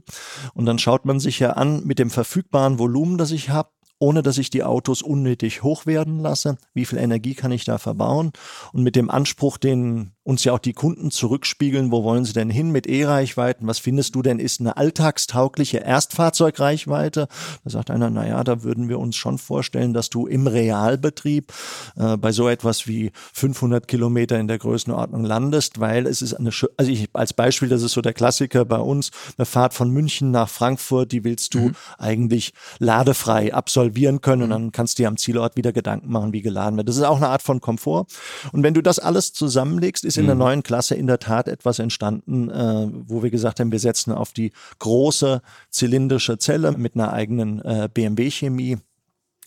[0.54, 4.22] und dann schaut man sich ja an mit dem verfügbaren Volumen, das ich habe, ohne
[4.22, 6.58] dass ich die Autos unnötig hoch werden lasse.
[6.74, 8.32] Wie viel Energie kann ich da verbauen?
[8.72, 12.50] Und mit dem Anspruch, den uns ja auch die Kunden zurückspiegeln, wo wollen sie denn
[12.50, 13.68] hin mit E-Reichweiten?
[13.68, 17.28] Was findest du denn ist eine alltagstaugliche Erstfahrzeugreichweite?
[17.62, 21.52] Da sagt einer, na ja, da würden wir uns schon vorstellen, dass du im Realbetrieb
[21.94, 26.50] äh, bei so etwas wie 500 Kilometer in der Größenordnung landest, weil es ist eine,
[26.76, 30.32] also ich, als Beispiel, das ist so der Klassiker bei uns, eine Fahrt von München
[30.32, 31.76] nach Frankfurt, die willst du mhm.
[31.98, 34.52] eigentlich ladefrei absolvieren können und mhm.
[34.54, 36.88] dann kannst du dir am Zielort wieder Gedanken machen, wie geladen wird.
[36.88, 38.06] Das ist auch eine Art von Komfort.
[38.50, 40.40] Und wenn du das alles zusammenlegst, ist ist in der mhm.
[40.40, 44.32] neuen Klasse in der Tat etwas entstanden, äh, wo wir gesagt haben, wir setzen auf
[44.32, 48.78] die große zylindrische Zelle mit einer eigenen äh, BMW-Chemie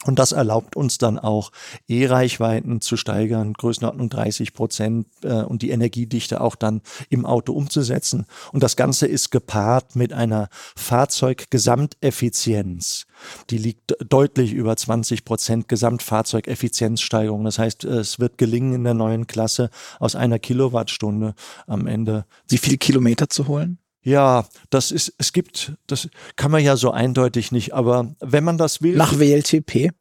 [0.06, 1.52] Und das erlaubt uns dann auch,
[1.90, 8.26] E-Reichweiten zu steigern, Größenordnung 30 Prozent äh, und die Energiedichte auch dann im Auto umzusetzen.
[8.54, 13.08] Und das Ganze ist gepaart mit einer Fahrzeuggesamteffizienz.
[13.50, 17.44] Die liegt deutlich über 20 Prozent Gesamtfahrzeugeffizienzsteigerung.
[17.44, 21.34] Das heißt, es wird gelingen in der neuen Klasse aus einer Kilowattstunde
[21.68, 22.24] am Ende.
[22.48, 23.80] Wie viele Kilometer zu holen?
[24.02, 26.08] Ja, das ist, es gibt, das
[26.38, 28.96] kann man ja so eindeutig nicht, aber wenn man das will.
[28.96, 29.92] Nach WLTP.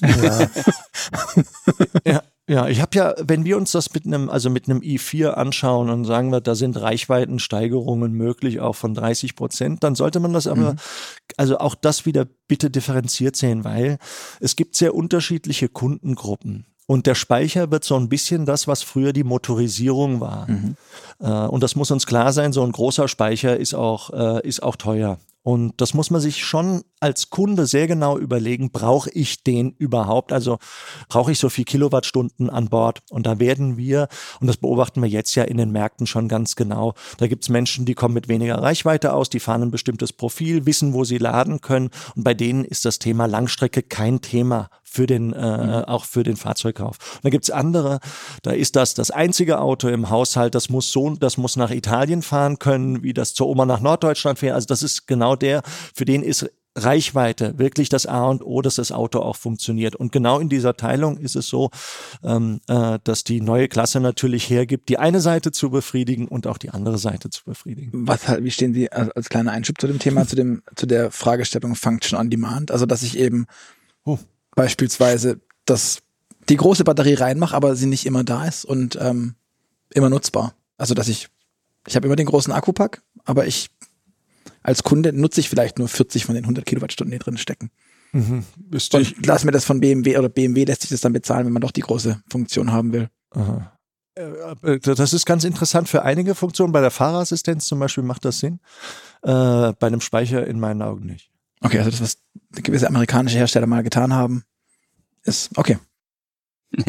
[0.00, 0.48] Ja,
[2.06, 5.32] ja, ja ich habe ja, wenn wir uns das mit einem, also mit einem i4
[5.32, 10.32] anschauen und sagen wir, da sind Reichweitensteigerungen möglich, auch von 30 Prozent, dann sollte man
[10.32, 10.78] das aber, mhm.
[11.36, 13.98] also auch das wieder bitte differenziert sehen, weil
[14.40, 16.71] es gibt sehr unterschiedliche Kundengruppen.
[16.86, 20.50] Und der Speicher wird so ein bisschen das, was früher die Motorisierung war.
[20.50, 20.76] Mhm.
[21.20, 24.62] Äh, und das muss uns klar sein, so ein großer Speicher ist auch, äh, ist
[24.62, 25.18] auch teuer.
[25.44, 30.32] Und das muss man sich schon als Kunde sehr genau überlegen, brauche ich den überhaupt?
[30.32, 30.58] Also
[31.08, 33.00] brauche ich so viel Kilowattstunden an Bord?
[33.10, 34.06] Und da werden wir,
[34.40, 37.48] und das beobachten wir jetzt ja in den Märkten schon ganz genau, da gibt es
[37.48, 41.18] Menschen, die kommen mit weniger Reichweite aus, die fahren ein bestimmtes Profil, wissen, wo sie
[41.18, 41.90] laden können.
[42.14, 45.84] Und bei denen ist das Thema Langstrecke kein Thema für den, äh, mhm.
[45.86, 46.98] auch für den Fahrzeugkauf.
[47.16, 47.98] Und dann gibt's andere,
[48.42, 52.20] da ist das das einzige Auto im Haushalt, das muss so, das muss nach Italien
[52.20, 54.54] fahren können, wie das zur Oma nach Norddeutschland fährt.
[54.54, 55.62] Also das ist genau der,
[55.94, 59.94] für den ist Reichweite wirklich das A und O, dass das Auto auch funktioniert.
[59.94, 61.70] Und genau in dieser Teilung ist es so,
[62.22, 66.58] ähm, äh, dass die neue Klasse natürlich hergibt, die eine Seite zu befriedigen und auch
[66.58, 67.90] die andere Seite zu befriedigen.
[68.06, 71.10] Was halt, wie stehen Sie als kleiner Einschub zu dem Thema, zu dem, zu der
[71.10, 72.70] Fragestellung Function on Demand?
[72.70, 73.46] Also, dass ich eben
[74.04, 74.18] oh.
[74.54, 75.98] Beispielsweise das,
[76.48, 79.34] die große Batterie reinmache, aber sie nicht immer da ist und ähm,
[79.90, 80.54] immer nutzbar.
[80.76, 81.28] Also, dass ich,
[81.86, 83.70] ich habe immer den großen Akkupack, aber ich
[84.62, 87.70] als Kunde nutze ich vielleicht nur 40 von den 100 Kilowattstunden, die drin stecken.
[88.12, 88.44] Mhm.
[88.70, 91.62] Und lass mir das von BMW oder BMW lässt sich das dann bezahlen, wenn man
[91.62, 93.08] doch die große Funktion haben will.
[93.30, 93.72] Aha.
[94.14, 96.72] Äh, äh, das ist ganz interessant für einige Funktionen.
[96.72, 98.60] Bei der Fahrerassistenz zum Beispiel macht das Sinn.
[99.22, 101.31] Äh, bei einem Speicher in meinen Augen nicht.
[101.62, 102.18] Okay, also das, was
[102.62, 104.44] gewisse amerikanische Hersteller mal getan haben,
[105.24, 105.78] ist okay.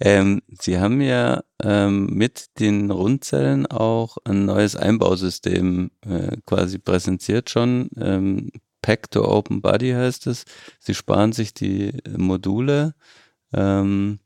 [0.00, 7.48] Ähm, Sie haben ja ähm, mit den Rundzellen auch ein neues Einbausystem äh, quasi präsentiert
[7.48, 7.90] schon.
[7.96, 8.50] Ähm,
[8.82, 10.44] Pack to Open Body heißt es.
[10.80, 12.94] Sie sparen sich die Module.
[13.52, 14.18] Ähm,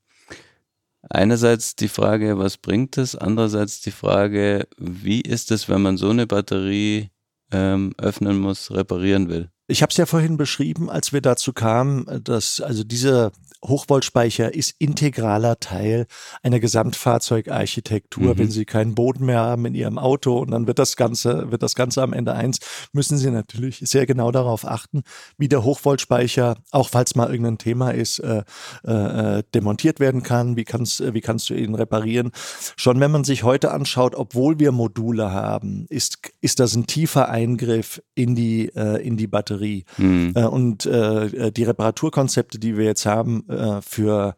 [1.02, 3.14] einerseits die Frage, was bringt es?
[3.14, 7.10] Andererseits die Frage, wie ist es, wenn man so eine Batterie
[7.52, 9.50] ähm, öffnen muss, reparieren will?
[9.70, 13.32] Ich habe es ja vorhin beschrieben, als wir dazu kamen, dass also diese
[13.64, 16.06] Hochvoltspeicher ist integraler Teil
[16.42, 18.34] einer Gesamtfahrzeugarchitektur.
[18.34, 18.38] Mhm.
[18.38, 21.62] Wenn Sie keinen Boden mehr haben in Ihrem Auto und dann wird das Ganze, wird
[21.62, 22.58] das Ganze am Ende eins,
[22.92, 25.02] müssen Sie natürlich sehr genau darauf achten,
[25.36, 28.44] wie der Hochvoltspeicher, auch falls mal irgendein Thema ist, äh,
[28.84, 30.56] äh, demontiert werden kann.
[30.56, 32.30] Wie kannst, wie kannst du ihn reparieren?
[32.76, 37.28] Schon wenn man sich heute anschaut, obwohl wir Module haben, ist, ist das ein tiefer
[37.28, 39.84] Eingriff in die, äh, in die Batterie.
[39.96, 40.32] Mhm.
[40.34, 44.34] Äh, und äh, die Reparaturkonzepte, die wir jetzt haben, äh, für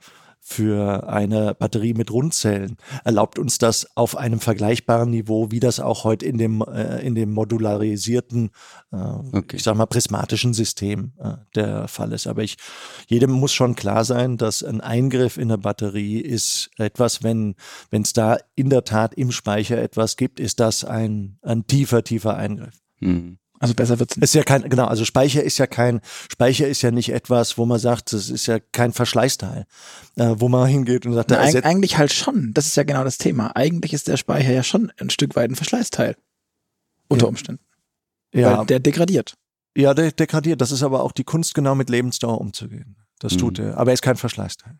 [0.51, 6.03] für eine Batterie mit Rundzellen erlaubt uns das auf einem vergleichbaren Niveau, wie das auch
[6.03, 8.51] heute in dem, äh, in dem modularisierten,
[8.91, 9.57] äh, okay.
[9.57, 12.27] ich sag mal, prismatischen System äh, der Fall ist.
[12.27, 12.57] Aber ich,
[13.07, 17.55] jedem muss schon klar sein, dass ein Eingriff in eine Batterie ist etwas, wenn
[17.93, 22.37] es da in der Tat im Speicher etwas gibt, ist das ein, ein tiefer, tiefer
[22.37, 22.81] Eingriff.
[22.99, 23.39] Mhm.
[23.61, 24.25] Also besser wird's nicht.
[24.25, 26.01] Ist ja kein, genau, also Speicher ist ja kein,
[26.33, 29.67] Speicher ist ja nicht etwas, wo man sagt, das ist ja kein Verschleißteil,
[30.17, 32.53] äh, wo man hingeht und sagt, Na, eig eigentlich halt schon.
[32.55, 33.55] Das ist ja genau das Thema.
[33.55, 36.17] Eigentlich ist der Speicher ja schon ein Stück weit ein Verschleißteil.
[37.09, 37.29] Unter ja.
[37.29, 37.63] Umständen.
[38.33, 38.59] Ja.
[38.59, 39.35] Weil der degradiert.
[39.77, 40.63] Ja, der degradiert.
[40.63, 42.97] Das ist aber auch die Kunst, genau mit Lebensdauer umzugehen.
[43.19, 43.39] Das mhm.
[43.39, 43.77] tut er.
[43.77, 44.79] Aber er ist kein Verschleißteil.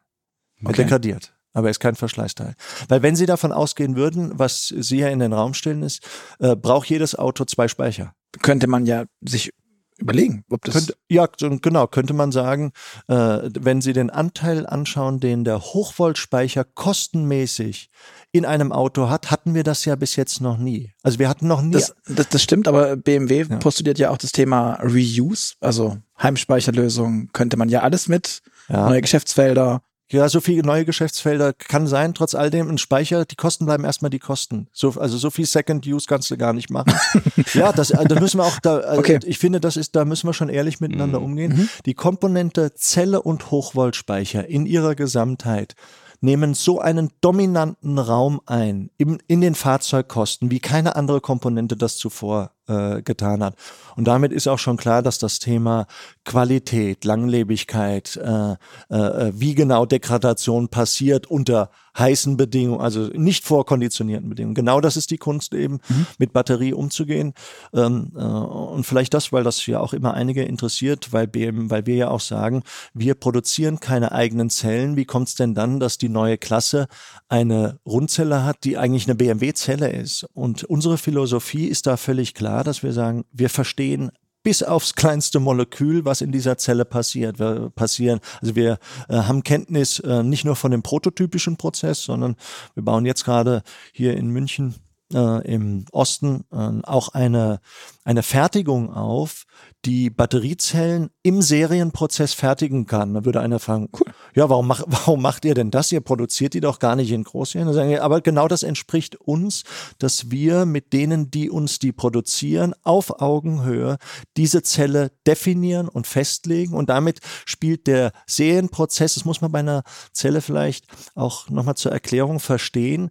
[0.63, 0.85] Er okay.
[0.85, 1.35] degradiert.
[1.53, 2.55] Aber er ist kein Verschleißteil.
[2.89, 6.03] Weil wenn Sie davon ausgehen würden, was Sie ja in den Raum stellen ist,
[6.39, 9.53] äh, braucht jedes Auto zwei Speicher könnte man ja sich
[10.01, 10.75] überlegen, ob das.
[10.75, 12.73] Könnte, ja, genau, könnte man sagen,
[13.09, 13.15] äh,
[13.59, 17.91] wenn Sie den Anteil anschauen, den der Hochvoltspeicher kostenmäßig
[18.33, 20.93] in einem Auto hat, hatten wir das ja bis jetzt noch nie.
[21.03, 21.73] Also wir hatten noch nie.
[21.73, 23.57] Das, das, das stimmt, aber BMW ja.
[23.57, 28.89] postuliert ja auch das Thema Reuse, also Heimspeicherlösung könnte man ja alles mit, ja.
[28.89, 29.83] neue Geschäftsfelder.
[30.13, 33.85] Ja, so viele neue Geschäftsfelder kann sein, trotz all dem ein Speicher, die Kosten bleiben
[33.85, 34.67] erstmal die Kosten.
[34.73, 36.93] So, also so viel Second Use kannst du gar nicht machen.
[37.55, 39.21] ja, das, da müssen wir auch, da, also okay.
[39.25, 41.27] ich finde, das ist, da müssen wir schon ehrlich miteinander mhm.
[41.27, 41.53] umgehen.
[41.57, 41.69] Mhm.
[41.87, 45.77] Die Komponente Zelle und Hochvoltspeicher in ihrer Gesamtheit
[46.21, 51.97] nehmen so einen dominanten Raum ein im, in den Fahrzeugkosten, wie keine andere Komponente das
[51.97, 53.57] zuvor äh, getan hat.
[53.97, 55.87] Und damit ist auch schon klar, dass das Thema
[56.25, 58.53] Qualität, Langlebigkeit, äh,
[58.89, 64.55] äh, wie genau Degradation passiert unter heißen Bedingungen, also nicht vorkonditionierten Bedingungen.
[64.55, 66.07] Genau das ist die Kunst eben, mhm.
[66.19, 67.35] mit Batterie umzugehen.
[67.75, 71.87] Ähm, äh, und vielleicht das, weil das ja auch immer einige interessiert, weil, BM, weil
[71.87, 72.63] wir ja auch sagen,
[72.95, 74.97] wir produzieren keine eigenen Zellen.
[74.97, 76.87] Wie kommt es denn dann, dass die neue Klasse
[77.29, 80.25] eine Rundzelle hat, die eigentlich eine BMW-Zelle ist?
[80.33, 84.11] Und unsere Philosophie ist da völlig klar, dass wir sagen, wir verstehen
[84.43, 87.39] bis aufs kleinste Molekül, was in dieser Zelle passiert.
[87.39, 92.37] Wir passieren, also wir äh, haben Kenntnis äh, nicht nur von dem prototypischen Prozess, sondern
[92.75, 94.77] wir bauen jetzt gerade hier in München
[95.13, 97.61] äh, im Osten äh, auch eine,
[98.05, 99.45] eine Fertigung auf,
[99.85, 103.15] die Batteriezellen im Serienprozess fertigen kann.
[103.15, 104.13] Da würde einer fragen, cool.
[104.35, 105.91] ja, warum, mach, warum macht ihr denn das?
[105.93, 107.99] Ihr produziert die doch gar nicht in Großserien.
[108.01, 109.65] Aber genau das entspricht uns,
[109.99, 113.97] dass wir mit denen, die uns die produzieren, auf Augenhöhe
[114.37, 116.75] diese Zelle definieren und festlegen.
[116.75, 121.93] Und damit spielt der Serienprozess, das muss man bei einer Zelle vielleicht auch nochmal zur
[121.93, 123.11] Erklärung verstehen,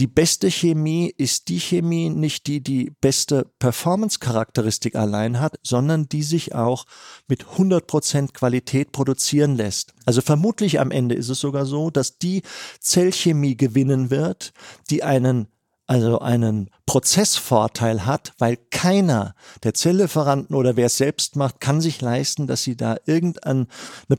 [0.00, 6.22] die beste Chemie ist die Chemie nicht die die beste Performance-Charakteristik allein hat, sondern die
[6.22, 6.86] sich auch
[7.28, 9.92] mit 100% Qualität produzieren lässt.
[10.06, 12.40] Also vermutlich am Ende ist es sogar so, dass die
[12.80, 14.54] Zellchemie gewinnen wird,
[14.88, 15.48] die einen
[15.90, 22.00] also einen Prozessvorteil hat, weil keiner der Zelllieferanten oder wer es selbst macht, kann sich
[22.00, 23.66] leisten, dass sie da irgendeine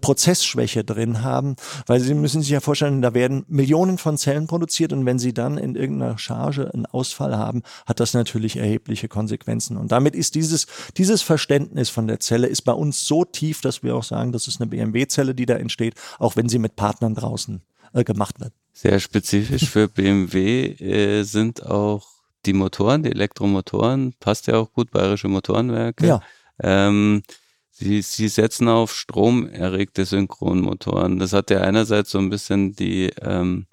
[0.01, 1.55] Prozessschwäche drin haben,
[1.87, 5.33] weil sie müssen sich ja vorstellen, da werden Millionen von Zellen produziert und wenn sie
[5.33, 9.77] dann in irgendeiner Charge einen Ausfall haben, hat das natürlich erhebliche Konsequenzen.
[9.77, 13.81] Und damit ist dieses, dieses Verständnis von der Zelle ist bei uns so tief, dass
[13.81, 17.15] wir auch sagen, das ist eine BMW-Zelle, die da entsteht, auch wenn sie mit Partnern
[17.15, 17.61] draußen
[17.93, 18.51] äh, gemacht wird.
[18.73, 22.07] Sehr spezifisch für BMW äh, sind auch
[22.45, 26.07] die Motoren, die Elektromotoren, passt ja auch gut, bayerische Motorenwerke.
[26.07, 26.21] Ja.
[26.61, 27.23] Ähm,
[27.69, 31.19] sie, sie setzen auf stromerregte Synchronmotoren.
[31.19, 33.67] Das hat ja einerseits so ein bisschen die ähm,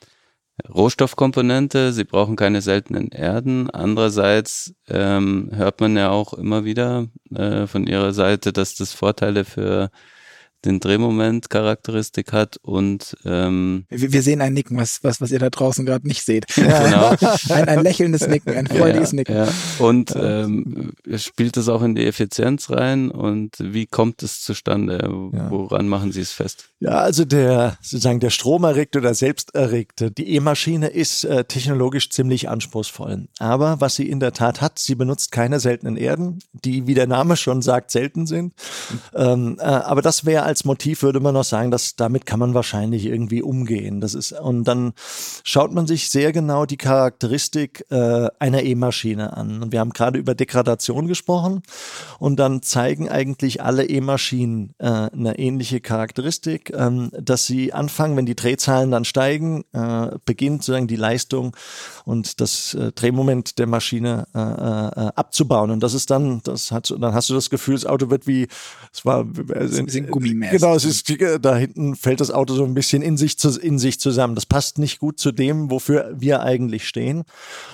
[0.68, 3.70] Rohstoffkomponente, sie brauchen keine seltenen Erden.
[3.70, 9.44] Andererseits ähm, hört man ja auch immer wieder äh, von ihrer Seite, dass das Vorteile
[9.44, 9.90] für
[10.64, 15.50] den Drehmoment-Charakteristik hat und ähm, wir, wir, sehen ein Nicken, was, was, was ihr da
[15.50, 16.46] draußen gerade nicht seht.
[16.56, 16.78] Ja.
[16.88, 17.14] Genau.
[17.50, 19.36] ein, ein lächelndes Nicken, ein freudiges ja, Nicken.
[19.36, 19.48] Ja.
[19.78, 25.06] Und ähm, spielt das auch in die Effizienz rein und wie kommt es zustande?
[25.08, 26.70] Woran machen Sie es fest?
[26.80, 33.28] Ja, also der sozusagen der stromerregte oder selbsterregte, die E-Maschine ist äh, technologisch ziemlich anspruchsvoll.
[33.38, 37.06] Aber was sie in der Tat hat, sie benutzt keine seltenen Erden, die, wie der
[37.06, 38.54] Name schon sagt, selten sind.
[39.14, 42.54] Ähm, äh, aber das wäre als Motiv würde man noch sagen, dass damit kann man
[42.54, 44.00] wahrscheinlich irgendwie umgehen.
[44.00, 44.94] Das ist und dann
[45.44, 49.62] schaut man sich sehr genau die Charakteristik äh, einer E-Maschine an.
[49.62, 51.62] Und wir haben gerade über Degradation gesprochen
[52.18, 58.26] und dann zeigen eigentlich alle E-Maschinen äh, eine ähnliche Charakteristik, ähm, dass sie anfangen, wenn
[58.26, 61.54] die Drehzahlen dann steigen, äh, beginnt sozusagen die Leistung
[62.04, 65.70] und das äh, Drehmoment der Maschine äh, äh, abzubauen.
[65.70, 68.48] Und das ist dann, das hat, dann hast du das Gefühl, das Auto wird wie,
[68.92, 70.60] es war, äh, ein bisschen Gummimäßig.
[70.60, 73.78] Genau, es ist, da hinten fällt das Auto so ein bisschen in sich, zu, in
[73.78, 74.34] sich zusammen.
[74.34, 77.24] Das passt nicht gut zu dem, wofür wir eigentlich stehen.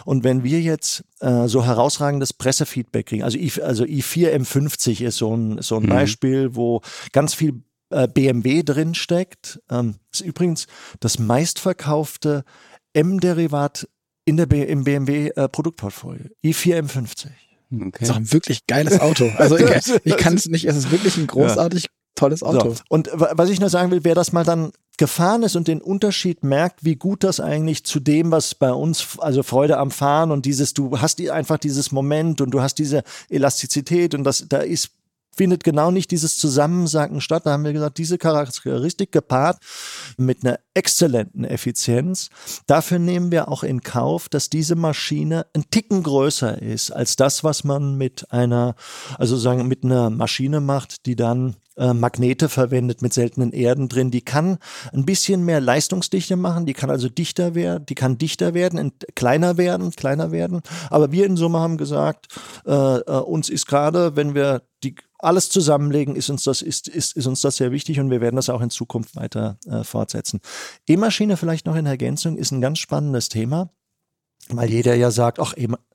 [0.04, 5.16] Und wenn wir jetzt äh, so herausragendes Pressefeedback kriegen, also, I, also i4 M50 ist
[5.16, 5.88] so ein, so ein mhm.
[5.88, 6.80] Beispiel, wo
[7.12, 9.60] ganz viel äh, BMW drin steckt.
[9.70, 10.66] Ähm, ist übrigens
[11.00, 12.44] das meistverkaufte
[12.92, 13.88] M-Derivat
[14.24, 16.24] in der B im BMW äh, Produktportfolio.
[16.42, 17.26] i4 M50.
[17.74, 17.90] Okay.
[17.92, 19.30] Das ist auch ein wirklich geiles Auto.
[19.36, 19.66] Also ich,
[20.04, 22.74] ich kann es nicht, es ist wirklich ein großartig tolles Auto.
[22.74, 22.82] So.
[22.88, 26.44] Und was ich nur sagen will, wer das mal dann gefahren ist und den Unterschied
[26.44, 30.46] merkt, wie gut das eigentlich zu dem, was bei uns, also Freude am Fahren und
[30.46, 34.90] dieses, du hast einfach dieses Moment und du hast diese Elastizität und das, da ist
[35.36, 37.46] findet genau nicht dieses Zusammensacken statt.
[37.46, 39.58] Da haben wir gesagt, diese Charakteristik gepaart
[40.16, 42.30] mit einer exzellenten Effizienz.
[42.66, 47.44] Dafür nehmen wir auch in Kauf, dass diese Maschine ein Ticken größer ist als das,
[47.44, 48.74] was man mit einer,
[49.18, 54.10] also sagen, mit einer Maschine macht, die dann äh, Magnete verwendet mit seltenen Erden drin.
[54.10, 54.58] Die kann
[54.92, 59.56] ein bisschen mehr Leistungsdichte machen, die kann also dichter werden, die kann dichter werden, kleiner
[59.56, 60.60] werden, kleiner werden.
[60.90, 62.26] Aber wir in Summe haben gesagt,
[62.66, 67.16] äh, äh, uns ist gerade, wenn wir die alles zusammenlegen, ist uns das, ist, ist,
[67.16, 70.40] ist uns das sehr wichtig und wir werden das auch in Zukunft weiter äh, fortsetzen.
[70.86, 73.70] E-Maschine vielleicht noch in Ergänzung ist ein ganz spannendes Thema,
[74.50, 75.54] weil jeder ja sagt, ach,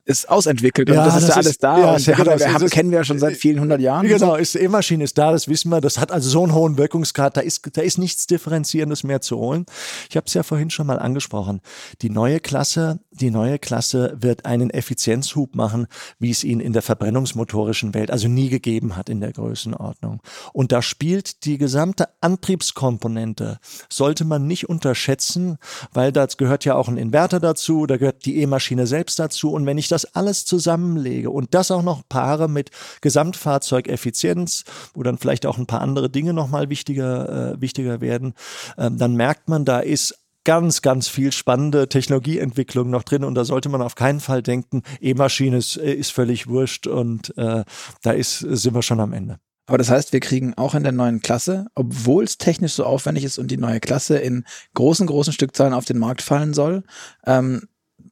[0.09, 1.77] ist ausentwickelt und Ja, das ist ja alles ist- da.
[1.79, 3.79] ja, und ja haben, genau, wir, es haben, kennen wir ja schon seit vielen hundert
[3.79, 4.07] Jahren.
[4.07, 5.81] Genau, ist E-Maschine ist da, das wissen wir.
[5.81, 9.37] Das hat also so einen hohen Wirkungsgrad, da ist, da ist nichts Differenzierendes mehr zu
[9.37, 9.65] holen.
[10.09, 11.61] Ich habe es ja vorhin schon mal angesprochen.
[12.01, 16.81] Die neue Klasse, die neue Klasse wird einen Effizienzhub machen, wie es ihn in der
[16.81, 20.21] verbrennungsmotorischen Welt also nie gegeben hat in der Größenordnung.
[20.53, 25.57] Und da spielt die gesamte Antriebskomponente, sollte man nicht unterschätzen,
[25.93, 29.51] weil da gehört ja auch ein Inverter dazu, da gehört die E-Maschine selbst dazu.
[29.51, 35.17] Und wenn ich das alles zusammenlege und das auch noch paare mit Gesamtfahrzeugeffizienz, wo dann
[35.17, 38.33] vielleicht auch ein paar andere Dinge nochmal wichtiger, äh, wichtiger werden,
[38.77, 43.45] ähm, dann merkt man, da ist ganz, ganz viel spannende Technologieentwicklung noch drin und da
[43.45, 47.63] sollte man auf keinen Fall denken, E-Maschine ist, äh, ist völlig wurscht und äh,
[48.01, 49.39] da ist, sind wir schon am Ende.
[49.67, 53.23] Aber das heißt, wir kriegen auch in der neuen Klasse, obwohl es technisch so aufwendig
[53.23, 54.43] ist und die neue Klasse in
[54.73, 56.83] großen, großen Stückzahlen auf den Markt fallen soll,
[57.27, 57.67] ähm,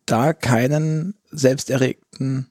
[0.06, 2.48] da keinen selbsterregten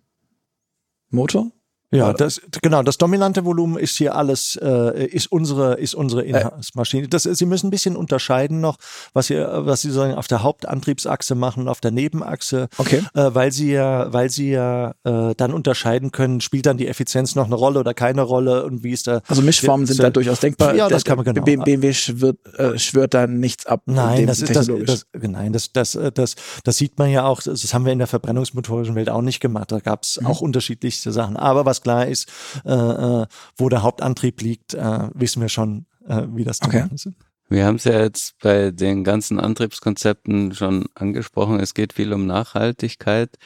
[1.09, 1.53] Motor?
[1.93, 2.15] Ja, Oder?
[2.15, 2.83] das genau.
[2.83, 7.07] Das dominante Volumen ist hier alles, äh, ist unsere, ist unsere Inhaltsmaschine.
[7.09, 8.77] Das, Sie müssen ein bisschen unterscheiden noch,
[9.13, 13.03] was Sie, was Sie sagen, auf der Hauptantriebsachse machen, und auf der Nebenachse, Okay.
[13.15, 17.37] äh, weil Sie ja, weil Sie ja äh, dann unterscheiden können, spielt dann die Effizienz
[17.37, 19.21] noch eine Rolle oder keine Rolle und wie ist da.
[19.29, 20.75] Also Mischformen sind da durchaus denkbar.
[20.75, 21.43] Ja, das kann man genau.
[21.45, 23.83] BMW schwört, äh, schwört da nichts ab.
[23.87, 26.35] Nein, das ist das, das, nein, das, das, äh, das,
[26.65, 29.39] das sieht man ja auch, das, das haben wir in der verbrennungsmotorischen Welt auch nicht
[29.39, 29.71] gemacht.
[29.71, 30.27] Da gab es Mhm.
[30.27, 31.37] auch unterschiedlichste Sachen.
[31.37, 32.31] Aber was klar ist,
[32.65, 36.83] äh, äh, wo der Hauptantrieb liegt, äh, wissen wir schon, äh, wie das zu Okay.
[36.83, 37.09] machen ist.
[37.49, 41.61] Wir haben es ja jetzt bei den ganzen Antriebskonzepten schon angesprochen.
[41.61, 43.37] Es geht viel um Nachhaltigkeit.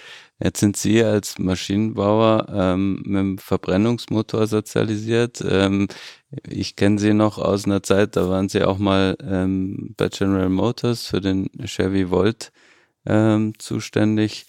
[0.43, 5.45] Jetzt sind Sie als Maschinenbauer ähm, mit dem Verbrennungsmotor sozialisiert.
[5.47, 5.89] Ähm,
[6.49, 10.49] ich kenne Sie noch aus einer Zeit, da waren Sie auch mal ähm, bei General
[10.49, 12.53] Motors für den Chevy Volt
[13.05, 14.47] ähm, zuständig.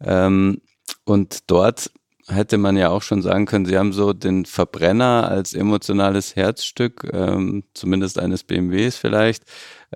[0.00, 0.60] Ähm,
[1.04, 1.90] und dort
[2.28, 7.08] hätte man ja auch schon sagen können, Sie haben so den Verbrenner als emotionales Herzstück,
[7.12, 9.44] ähm, zumindest eines BMWs vielleicht,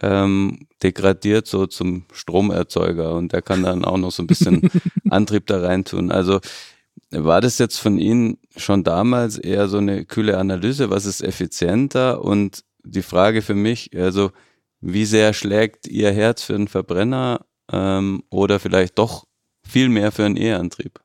[0.00, 4.62] ähm, degradiert so zum Stromerzeuger und der kann dann auch noch so ein bisschen
[5.10, 6.10] Antrieb da reintun.
[6.10, 6.40] Also
[7.10, 12.22] war das jetzt von Ihnen schon damals eher so eine kühle Analyse, was ist effizienter?
[12.24, 14.32] Und die Frage für mich, also
[14.80, 19.24] wie sehr schlägt Ihr Herz für einen Verbrenner ähm, oder vielleicht doch
[19.62, 21.00] viel mehr für einen E-Antrieb?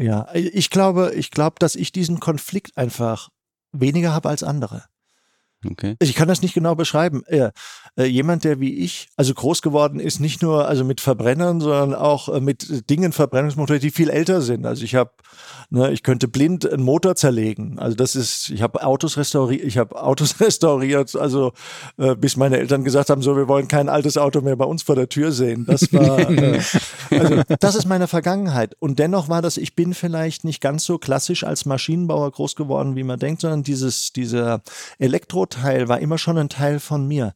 [0.00, 3.28] Ja, ich glaube, ich glaube, dass ich diesen Konflikt einfach
[3.72, 4.84] weniger habe als andere.
[5.64, 5.96] Okay.
[6.00, 7.22] Ich kann das nicht genau beschreiben.
[7.96, 11.94] Äh, jemand, der wie ich, also groß geworden ist, nicht nur also mit Verbrennern, sondern
[11.94, 14.64] auch äh, mit Dingen, Verbrennungsmotoren, die viel älter sind.
[14.64, 15.10] Also ich habe,
[15.70, 17.78] ne, ich könnte blind einen Motor zerlegen.
[17.78, 21.52] Also das ist, ich habe Autos restauriert, ich habe Autos restauriert, also
[21.98, 24.82] äh, bis meine Eltern gesagt haben, so wir wollen kein altes Auto mehr bei uns
[24.82, 25.66] vor der Tür sehen.
[25.66, 26.60] Das war, äh,
[27.10, 28.76] also das ist meine Vergangenheit.
[28.78, 32.94] Und dennoch war das, ich bin vielleicht nicht ganz so klassisch als Maschinenbauer groß geworden,
[32.94, 34.62] wie man denkt, sondern dieses, dieser
[34.98, 37.34] Elektroteil war immer schon ein Teil von mir.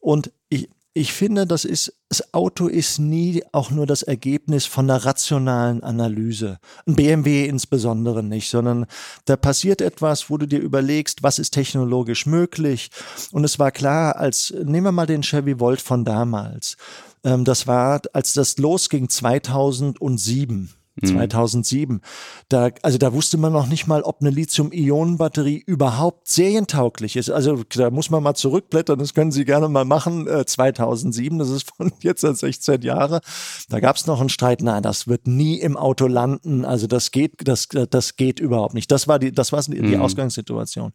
[0.00, 4.90] Und ich, ich finde, das ist, das Auto ist nie auch nur das Ergebnis von
[4.90, 6.58] einer rationalen Analyse.
[6.84, 8.86] Ein BMW insbesondere nicht, sondern
[9.26, 12.90] da passiert etwas, wo du dir überlegst, was ist technologisch möglich.
[13.30, 16.76] Und es war klar, als, nehmen wir mal den Chevy Volt von damals.
[17.22, 20.70] Ähm, das war, als das losging 2007.
[21.02, 22.00] 2007.
[22.48, 27.30] Da, also da wusste man noch nicht mal, ob eine Lithium-Ionen-Batterie überhaupt serientauglich ist.
[27.30, 30.26] Also da muss man mal zurückblättern, das können Sie gerne mal machen.
[30.26, 33.20] Äh, 2007, das ist von jetzt an 16 Jahre.
[33.68, 36.64] Da gab es noch einen Streit, nein, das wird nie im Auto landen.
[36.64, 38.90] Also das geht, das, das geht überhaupt nicht.
[38.90, 40.02] Das war die, das war die, die Mhm.
[40.02, 40.92] Ausgangssituation.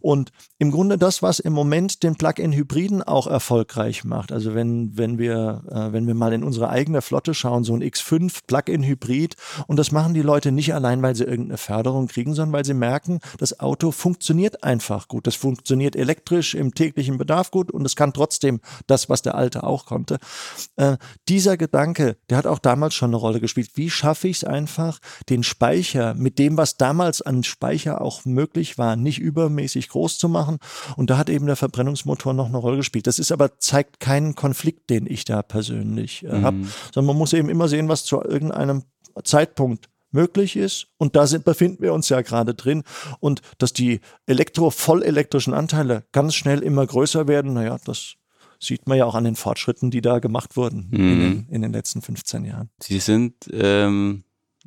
[0.00, 4.32] Und im Grunde das, was im Moment den Plug-in-Hybriden auch erfolgreich macht.
[4.32, 7.82] Also wenn, wenn wir, äh, wenn wir mal in unsere eigene Flotte schauen, so ein
[7.82, 9.31] X5 Plug-in-Hybrid,
[9.66, 12.74] und das machen die Leute nicht allein, weil sie irgendeine Förderung kriegen, sondern weil sie
[12.74, 15.26] merken, das Auto funktioniert einfach gut.
[15.26, 19.64] Das funktioniert elektrisch im täglichen Bedarf gut und es kann trotzdem das, was der alte
[19.64, 20.18] auch konnte.
[20.76, 20.96] Äh,
[21.28, 23.70] dieser Gedanke, der hat auch damals schon eine Rolle gespielt.
[23.74, 28.78] Wie schaffe ich es einfach, den Speicher mit dem, was damals an Speicher auch möglich
[28.78, 30.58] war, nicht übermäßig groß zu machen?
[30.96, 33.06] Und da hat eben der Verbrennungsmotor noch eine Rolle gespielt.
[33.06, 36.68] Das ist aber zeigt keinen Konflikt, den ich da persönlich äh, habe, Mhm.
[36.92, 38.82] sondern man muss eben immer sehen, was zu irgendeinem
[39.24, 40.88] Zeitpunkt möglich ist.
[40.98, 42.82] Und da sind, befinden wir uns ja gerade drin.
[43.20, 48.14] Und dass die elektro vollelektrischen Anteile ganz schnell immer größer werden, naja, das
[48.60, 51.20] sieht man ja auch an den Fortschritten, die da gemacht wurden in, Mhm.
[51.20, 52.70] den, in den letzten 15 Jahren.
[52.80, 54.22] Sie sind ähm,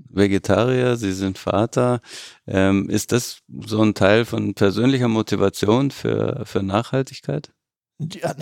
[0.09, 2.01] Vegetarier, Sie sind Vater.
[2.47, 7.51] Ähm, ist das so ein Teil von persönlicher Motivation für, für Nachhaltigkeit?
[7.97, 8.35] Ja,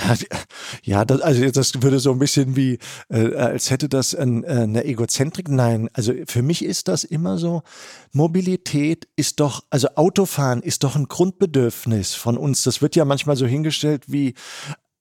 [0.81, 2.79] ja das, also das würde so ein bisschen wie,
[3.09, 5.47] äh, als hätte das ein, äh, eine Egozentrik.
[5.47, 7.61] Nein, also für mich ist das immer so,
[8.11, 12.63] Mobilität ist doch, also Autofahren ist doch ein Grundbedürfnis von uns.
[12.63, 14.33] Das wird ja manchmal so hingestellt wie,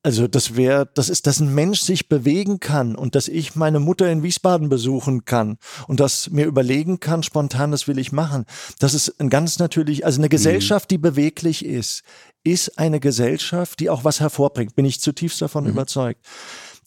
[0.03, 3.79] also das wäre, das ist, dass ein Mensch sich bewegen kann und dass ich meine
[3.79, 8.45] Mutter in Wiesbaden besuchen kann und das mir überlegen kann, spontan, das will ich machen.
[8.81, 10.31] Das ist ein ganz natürlich, also eine mhm.
[10.31, 12.03] Gesellschaft, die beweglich ist,
[12.43, 14.75] ist eine Gesellschaft, die auch was hervorbringt.
[14.75, 15.71] Bin ich zutiefst davon mhm.
[15.71, 16.21] überzeugt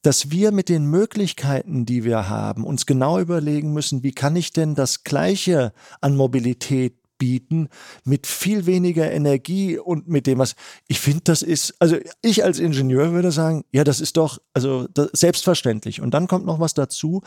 [0.01, 4.53] dass wir mit den Möglichkeiten, die wir haben, uns genau überlegen müssen, wie kann ich
[4.53, 7.69] denn das Gleiche an Mobilität bieten
[8.03, 10.55] mit viel weniger Energie und mit dem was
[10.87, 14.87] ich finde das ist also ich als Ingenieur würde sagen ja das ist doch also
[15.13, 17.21] selbstverständlich und dann kommt noch was dazu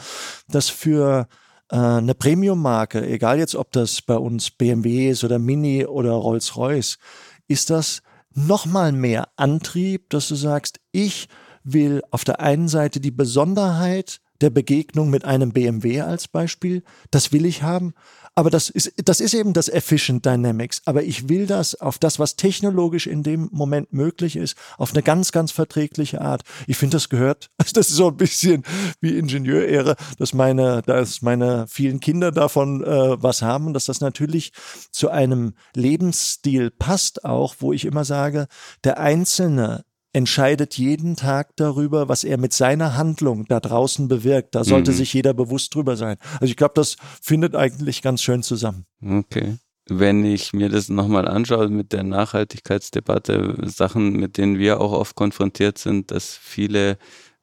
[0.48, 1.28] dass für
[1.70, 6.12] äh, eine Premium Marke egal jetzt ob das bei uns BMW ist oder Mini oder
[6.12, 6.98] Rolls-Royce
[7.46, 8.02] ist das
[8.34, 11.28] noch mal mehr Antrieb dass du sagst ich
[11.64, 17.32] will auf der einen Seite die Besonderheit der Begegnung mit einem BMW als Beispiel, das
[17.32, 17.94] will ich haben.
[18.38, 20.82] Aber das ist, das ist eben das Efficient Dynamics.
[20.84, 25.02] Aber ich will das auf das, was technologisch in dem Moment möglich ist, auf eine
[25.02, 26.42] ganz, ganz verträgliche Art.
[26.68, 28.62] Ich finde, das gehört, das ist so ein bisschen
[29.00, 34.52] wie Ingenieurehre, dass meine, dass meine vielen Kinder davon äh, was haben, dass das natürlich
[34.92, 38.46] zu einem Lebensstil passt auch, wo ich immer sage,
[38.84, 44.54] der Einzelne entscheidet jeden Tag darüber, was er mit seiner Handlung da draußen bewirkt.
[44.54, 44.96] Da sollte mhm.
[44.96, 46.16] sich jeder bewusst drüber sein.
[46.40, 48.86] Also ich glaube, das findet eigentlich ganz schön zusammen.
[49.04, 49.56] Okay.
[49.90, 55.16] Wenn ich mir das nochmal anschaue mit der Nachhaltigkeitsdebatte, Sachen, mit denen wir auch oft
[55.16, 56.98] konfrontiert sind, dass viele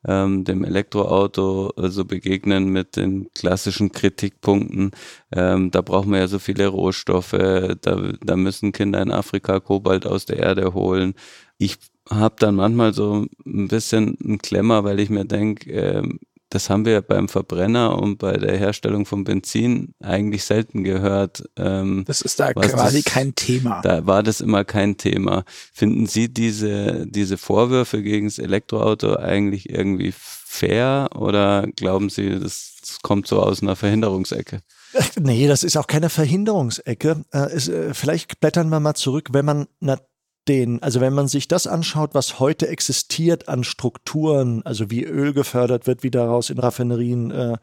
[0.08, 4.92] ähm, dem Elektroauto so also begegnen mit den klassischen Kritikpunkten.
[5.32, 10.06] Ähm, da brauchen wir ja so viele Rohstoffe, da, da müssen Kinder in Afrika Kobalt
[10.06, 11.16] aus der Erde holen.
[11.58, 11.78] Ich
[12.10, 16.04] habe dann manchmal so ein bisschen ein Klemmer, weil ich mir denke, äh,
[16.50, 21.44] das haben wir beim Verbrenner und bei der Herstellung von Benzin eigentlich selten gehört.
[21.58, 23.82] Ähm, das ist da quasi das, kein Thema.
[23.82, 25.44] Da war das immer kein Thema.
[25.74, 32.78] Finden Sie diese, diese Vorwürfe gegen das Elektroauto eigentlich irgendwie fair oder glauben Sie, das,
[32.80, 34.62] das kommt so aus einer Verhinderungsecke?
[35.20, 37.26] Nee, das ist auch keine Verhinderungsecke.
[37.34, 39.68] Äh, ist, äh, vielleicht blättern wir mal zurück, wenn man
[40.48, 45.34] den, also wenn man sich das anschaut, was heute existiert an Strukturen, also wie Öl
[45.34, 47.58] gefördert wird, wie daraus in Raffinerien äh,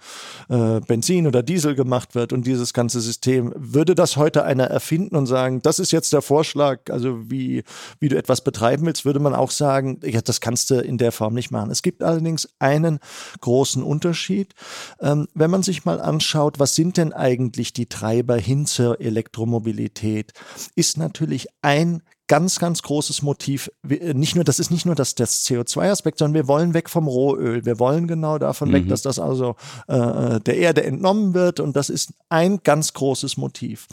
[0.48, 5.16] äh, Benzin oder Diesel gemacht wird und dieses ganze System, würde das heute einer erfinden
[5.16, 7.62] und sagen, das ist jetzt der Vorschlag, also wie,
[8.00, 11.12] wie du etwas betreiben willst, würde man auch sagen, ja, das kannst du in der
[11.12, 11.70] Form nicht machen.
[11.70, 12.98] Es gibt allerdings einen
[13.40, 14.54] großen Unterschied.
[15.00, 20.32] Ähm, wenn man sich mal anschaut, was sind denn eigentlich die Treiber hin zur Elektromobilität,
[20.74, 22.02] ist natürlich ein
[22.32, 23.70] ganz, ganz großes Motiv.
[23.86, 27.06] Äh, nicht nur, das ist nicht nur das, das CO2-Aspekt, sondern wir wollen weg vom
[27.06, 27.66] Rohöl.
[27.66, 28.72] Wir wollen genau davon mhm.
[28.72, 29.56] weg, dass das also
[29.86, 31.60] äh, äh, der Erde entnommen wird.
[31.60, 33.86] Und das ist ein ganz großes Motiv.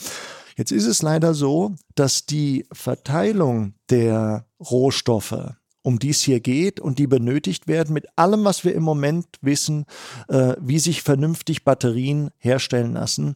[0.55, 6.79] Jetzt ist es leider so, dass die Verteilung der Rohstoffe um die es hier geht
[6.79, 9.85] und die benötigt werden, mit allem, was wir im Moment wissen,
[10.27, 13.35] äh, wie sich vernünftig Batterien herstellen lassen,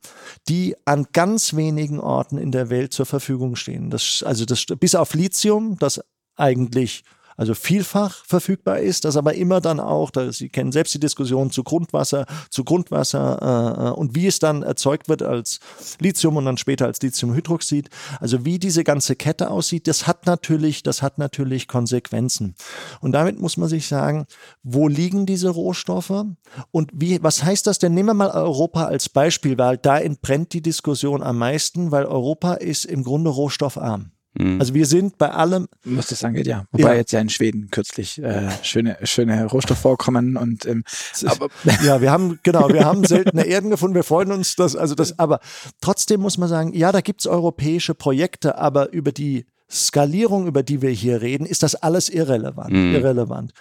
[0.49, 3.89] die an ganz wenigen Orten in der Welt zur Verfügung stehen.
[3.89, 6.01] Das, also das, bis auf Lithium, das
[6.35, 7.03] eigentlich
[7.37, 11.51] also vielfach verfügbar ist, das aber immer dann auch, da, Sie kennen selbst die Diskussion
[11.51, 15.59] zu Grundwasser, zu Grundwasser äh, äh, und wie es dann erzeugt wird als
[15.99, 17.89] Lithium und dann später als Lithiumhydroxid.
[18.19, 22.55] Also wie diese ganze Kette aussieht, das hat natürlich, das hat natürlich Konsequenzen.
[23.01, 24.25] Und damit muss man sich sagen,
[24.63, 26.25] wo liegen diese Rohstoffe
[26.71, 27.93] und wie, was heißt das denn?
[27.93, 32.53] Nehmen wir mal Europa als Beispiel, weil da entbrennt die Diskussion am meisten, weil Europa
[32.53, 34.11] ist im Grunde rohstoffarm.
[34.33, 34.59] Mhm.
[34.59, 35.67] Also wir sind bei allem.
[35.83, 36.65] Was das angeht, ja.
[36.71, 36.95] Wobei ja.
[36.95, 40.83] jetzt ja in Schweden kürzlich äh, schöne, schöne Rohstoffvorkommen und ähm,
[41.25, 41.49] aber
[41.83, 45.19] ja, wir haben, genau, wir haben seltene Erden gefunden, wir freuen uns, dass, also das,
[45.19, 45.39] aber
[45.81, 50.81] trotzdem muss man sagen, ja, da gibt's europäische Projekte, aber über die Skalierung, über die
[50.81, 52.71] wir hier reden, ist das alles irrelevant.
[52.71, 52.93] Mhm.
[52.93, 53.53] irrelevant.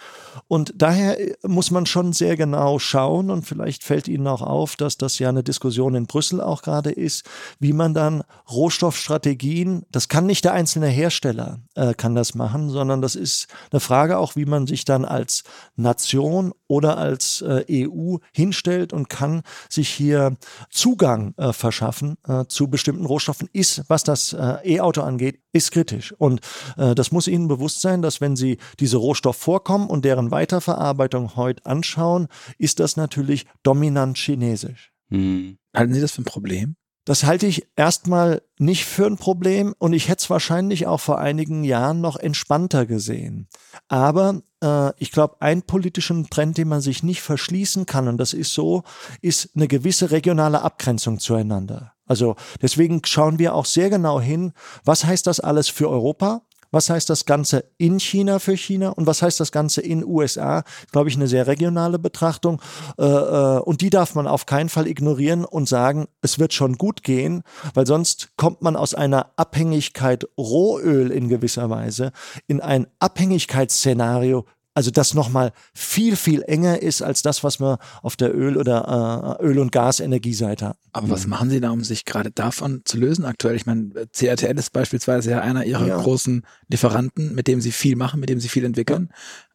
[0.47, 4.75] Und daher äh, muss man schon sehr genau schauen und vielleicht fällt Ihnen auch auf,
[4.75, 7.25] dass das ja eine Diskussion in Brüssel auch gerade ist,
[7.59, 13.01] wie man dann Rohstoffstrategien, das kann nicht der einzelne Hersteller äh, kann das machen, sondern
[13.01, 15.43] das ist eine Frage auch, wie man sich dann als
[15.75, 20.35] Nation oder als äh, EU hinstellt und kann sich hier
[20.71, 26.15] Zugang äh, verschaffen äh, zu bestimmten Rohstoffen, ist, was das äh, E-Auto angeht, ist kritisch.
[26.17, 26.41] Und
[26.77, 31.63] äh, das muss Ihnen bewusst sein, dass wenn Sie diese Rohstoffvorkommen und deren Weiterverarbeitung heute
[31.67, 34.91] anschauen, ist das natürlich dominant chinesisch.
[35.09, 35.59] Hm.
[35.75, 36.75] Halten Sie das für ein Problem?
[37.05, 41.19] Das halte ich erstmal nicht für ein Problem und ich hätte es wahrscheinlich auch vor
[41.19, 43.49] einigen Jahren noch entspannter gesehen.
[43.89, 48.33] Aber äh, ich glaube, ein politischen Trend, den man sich nicht verschließen kann, und das
[48.33, 48.83] ist so,
[49.21, 51.93] ist eine gewisse regionale Abgrenzung zueinander.
[52.05, 54.53] Also deswegen schauen wir auch sehr genau hin,
[54.85, 56.43] was heißt das alles für Europa?
[56.73, 60.63] Was heißt das Ganze in China für China und was heißt das Ganze in USA?
[60.91, 62.59] Glaube ich, eine sehr regionale Betrachtung.
[62.97, 66.79] Äh, äh, und die darf man auf keinen Fall ignorieren und sagen, es wird schon
[66.79, 67.43] gut gehen,
[67.75, 72.11] weil sonst kommt man aus einer Abhängigkeit Rohöl in gewisser Weise
[72.47, 78.15] in ein Abhängigkeitsszenario also das nochmal viel, viel enger ist als das, was wir auf
[78.15, 80.77] der Öl- oder äh, Öl- und Gasenergieseite haben.
[80.91, 83.55] Aber was machen Sie da, um sich gerade davon zu lösen aktuell?
[83.55, 86.01] Ich meine, CRTL ist beispielsweise ja einer Ihrer ja.
[86.01, 89.09] großen Lieferanten, mit dem Sie viel machen, mit dem Sie viel entwickeln.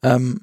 [0.05, 0.16] Ja.
[0.16, 0.43] Ähm,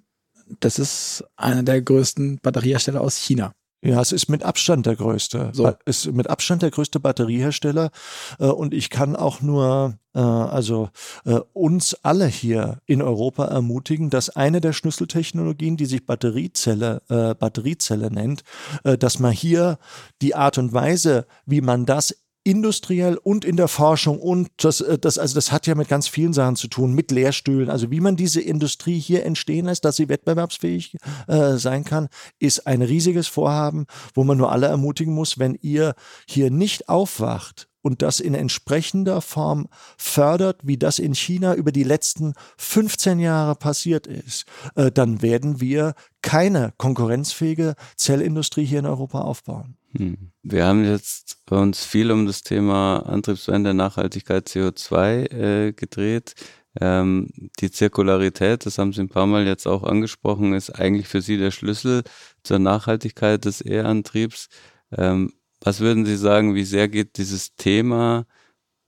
[0.60, 3.54] das ist einer der größten Batteriehersteller aus China.
[3.86, 5.50] Ja, es ist mit Abstand der größte.
[5.54, 5.72] So.
[5.86, 7.92] Es ist mit Abstand der größte Batteriehersteller.
[8.40, 10.90] Äh, und ich kann auch nur äh, also
[11.26, 18.12] äh, uns alle hier in Europa ermutigen, dass eine der Schlüsseltechnologien, die sich Batteriezelle, Batteriezelle
[18.12, 18.44] nennt,
[18.84, 19.78] dass man hier
[20.22, 22.16] die Art und Weise, wie man das
[22.46, 26.08] industriell und in der Forschung und das, äh, das, also das hat ja mit ganz
[26.08, 27.70] vielen Sachen zu tun, mit Lehrstühlen.
[27.70, 30.96] Also wie man diese Industrie hier entstehen lässt, dass sie wettbewerbsfähig
[31.28, 32.08] äh, sein kann,
[32.40, 35.96] ist ein riesiges Vorhaben, wo man nur alle ermutigen muss, wenn ihr
[36.28, 39.68] hier nicht aufwacht und das in entsprechender Form
[39.98, 45.62] fördert, wie das in China über die letzten 15 Jahre passiert ist, äh, dann werden
[45.62, 49.78] wir keine konkurrenzfähige Zellindustrie hier in Europa aufbauen.
[49.98, 50.32] Hm.
[50.44, 56.36] Wir haben jetzt uns viel um das Thema Antriebswende, Nachhaltigkeit, CO2 äh, gedreht.
[56.80, 57.30] Ähm,
[57.60, 61.38] die Zirkularität, das haben Sie ein paar Mal jetzt auch angesprochen, ist eigentlich für Sie
[61.38, 62.04] der Schlüssel
[62.44, 64.50] zur Nachhaltigkeit des E-Antriebs.
[64.92, 68.26] Ähm, was würden Sie sagen, wie sehr geht dieses Thema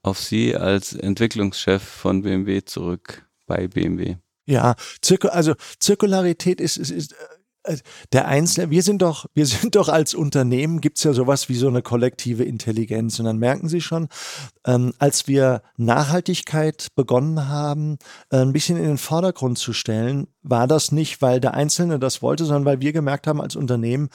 [0.02, 4.16] auf Sie als Entwicklungschef von BMW zurück bei BMW?
[4.46, 7.16] Ja, Zirku also Zirkularität ist, ist, ist äh,
[8.12, 11.68] der Einzelne, wir sind doch, wir sind doch als Unternehmen, gibt's ja sowas wie so
[11.68, 13.18] eine kollektive Intelligenz.
[13.18, 14.08] Und dann merken Sie schon,
[14.66, 17.98] ähm, als wir Nachhaltigkeit begonnen haben,
[18.30, 22.22] äh, ein bisschen in den Vordergrund zu stellen, war das nicht, weil der Einzelne das
[22.22, 24.10] wollte, sondern weil wir gemerkt haben als Unternehmen,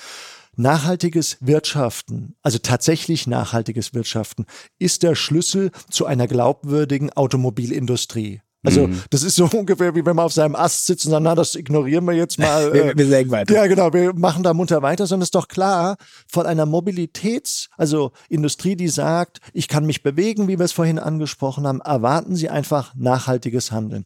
[0.56, 4.46] Nachhaltiges Wirtschaften, also tatsächlich nachhaltiges Wirtschaften,
[4.78, 8.43] ist der Schlüssel zu einer glaubwürdigen Automobilindustrie.
[8.64, 9.02] Also mhm.
[9.10, 11.56] das ist so ungefähr wie wenn man auf seinem Ast sitzt und sagt, na, das
[11.56, 12.74] ignorieren wir jetzt mal.
[12.74, 13.54] wir, wir sägen weiter.
[13.54, 15.98] Ja, genau, wir machen da munter weiter, sondern es ist doch klar,
[16.28, 21.00] von einer Mobilitäts-, also Industrie, die sagt, ich kann mich bewegen, wie wir es vorhin
[21.00, 24.06] angesprochen haben, erwarten Sie einfach nachhaltiges Handeln.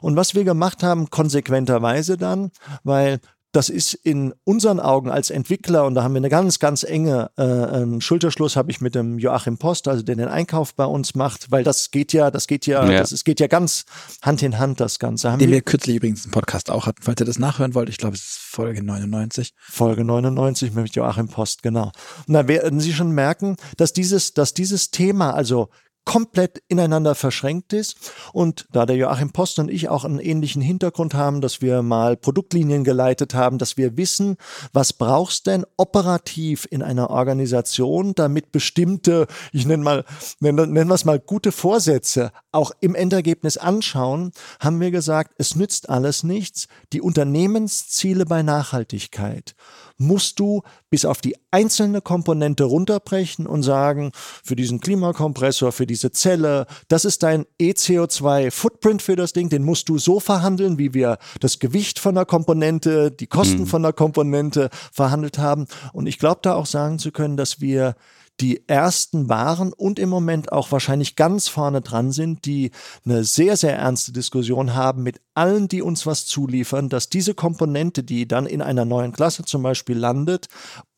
[0.00, 2.50] Und was wir gemacht haben, konsequenterweise dann,
[2.84, 3.20] weil
[3.52, 7.30] das ist in unseren Augen als Entwickler, und da haben wir eine ganz, ganz enge
[7.36, 11.14] äh, einen Schulterschluss, habe ich mit dem Joachim Post, also der den Einkauf bei uns
[11.14, 12.98] macht, weil das geht ja, das geht ja, ja.
[13.00, 13.84] Das, es geht ja ganz
[14.22, 15.32] Hand in Hand, das Ganze.
[15.32, 17.88] Haben den wir, wir kürzlich übrigens einen Podcast auch hatten, falls ihr das nachhören wollt.
[17.88, 19.52] Ich glaube, es ist Folge 99.
[19.58, 21.90] Folge 99 mit Joachim Post, genau.
[22.28, 25.70] Und da werden Sie schon merken, dass dieses, dass dieses Thema, also
[26.04, 28.12] komplett ineinander verschränkt ist.
[28.32, 32.16] Und da der Joachim Post und ich auch einen ähnlichen Hintergrund haben, dass wir mal
[32.16, 34.36] Produktlinien geleitet haben, dass wir wissen,
[34.72, 40.04] was brauchst denn operativ in einer Organisation, damit bestimmte, ich nenne mal,
[40.40, 45.88] nennen wir es mal gute Vorsätze auch im Endergebnis anschauen, haben wir gesagt, es nützt
[45.88, 46.66] alles nichts.
[46.92, 49.54] Die Unternehmensziele bei Nachhaltigkeit
[50.00, 56.12] musst du bis auf die einzelne Komponente runterbrechen und sagen, für diesen Klimakompressor, für diese
[56.12, 61.18] Zelle, das ist dein ECO2-Footprint für das Ding, den musst du so verhandeln, wie wir
[61.40, 63.66] das Gewicht von der Komponente, die Kosten mhm.
[63.66, 65.66] von der Komponente verhandelt haben.
[65.92, 67.96] Und ich glaube da auch sagen zu können, dass wir
[68.40, 72.70] die ersten waren und im Moment auch wahrscheinlich ganz vorne dran sind, die
[73.04, 78.02] eine sehr, sehr ernste Diskussion haben mit allen, die uns was zuliefern, dass diese Komponente,
[78.02, 80.48] die dann in einer neuen Klasse zum Beispiel landet,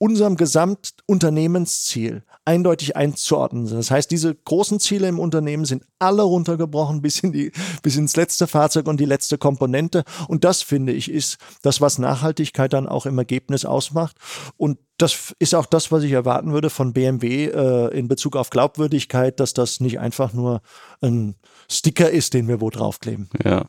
[0.03, 3.79] unserem Gesamtunternehmensziel eindeutig einzuordnen sind.
[3.79, 7.53] Das heißt, diese großen Ziele im Unternehmen sind alle runtergebrochen bis, in die,
[7.85, 10.03] bis ins letzte Fahrzeug und die letzte Komponente.
[10.27, 14.17] Und das, finde ich, ist das, was Nachhaltigkeit dann auch im Ergebnis ausmacht.
[14.57, 18.51] Und das ist auch das, was ich erwarten würde von BMW äh, in Bezug auf
[18.51, 20.63] Glaubwürdigkeit, dass das nicht einfach nur
[21.01, 21.37] ein
[21.71, 23.31] Sticker ist, den wir wo draufkleben.
[23.45, 23.67] Ja.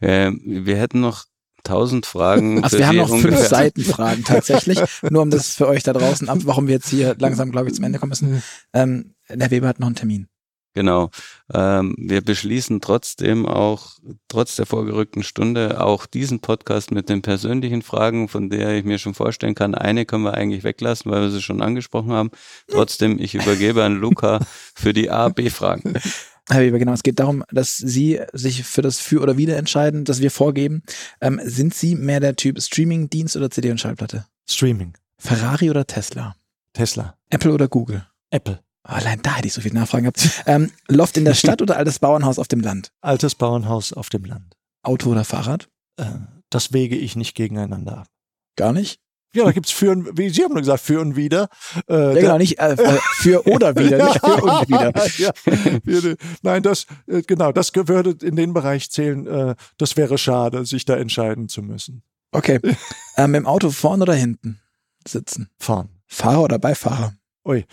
[0.00, 1.26] Äh, wir hätten noch
[1.62, 2.62] tausend Fragen.
[2.64, 6.28] Also wir haben noch fünf Seiten Fragen tatsächlich, nur um das für euch da draußen
[6.28, 8.42] ab, warum wir jetzt hier langsam, glaube ich, zum Ende kommen müssen.
[8.72, 10.28] Ähm, der Weber hat noch einen Termin.
[10.72, 11.10] Genau.
[11.52, 13.98] Ähm, wir beschließen trotzdem auch,
[14.28, 18.98] trotz der vorgerückten Stunde, auch diesen Podcast mit den persönlichen Fragen, von der ich mir
[18.98, 22.30] schon vorstellen kann, eine können wir eigentlich weglassen, weil wir sie schon angesprochen haben.
[22.68, 24.40] Trotzdem, ich übergebe an Luca
[24.76, 25.94] für die A, B-Fragen.
[26.50, 26.92] Herr Weber, genau.
[26.92, 30.82] Es geht darum, dass Sie sich für das Für oder Wider entscheiden, das wir vorgeben.
[31.20, 34.26] Ähm, sind Sie mehr der Typ Streaming-Dienst oder CD und Schallplatte?
[34.48, 34.94] Streaming.
[35.18, 36.34] Ferrari oder Tesla?
[36.72, 37.16] Tesla.
[37.30, 38.06] Apple oder Google?
[38.30, 38.60] Apple.
[38.82, 40.42] Allein da hätte ich so viele Nachfragen gehabt.
[40.46, 42.90] Ähm, Loft in der Stadt oder altes Bauernhaus auf dem Land?
[43.00, 44.56] Altes Bauernhaus auf dem Land.
[44.82, 45.68] Auto oder Fahrrad?
[45.96, 46.06] Äh,
[46.48, 48.08] das wege ich nicht gegeneinander ab.
[48.56, 49.00] Gar nicht?
[49.32, 51.48] Ja, da gibt's für und, wie Sie haben gesagt, für und wieder.
[51.88, 52.76] Äh, ja, genau, nicht äh,
[53.20, 54.92] für oder wieder, nicht für und wieder.
[55.18, 59.26] ja, nein, das, äh, genau, das würde in den Bereich zählen.
[59.26, 62.02] Äh, das wäre schade, sich da entscheiden zu müssen.
[62.32, 62.60] Okay.
[63.16, 64.60] ähm, Im Auto vorn oder hinten
[65.06, 65.50] sitzen?
[65.58, 65.88] Vorn.
[66.06, 67.14] Fahrer oder Beifahrer?
[67.44, 67.64] Ui.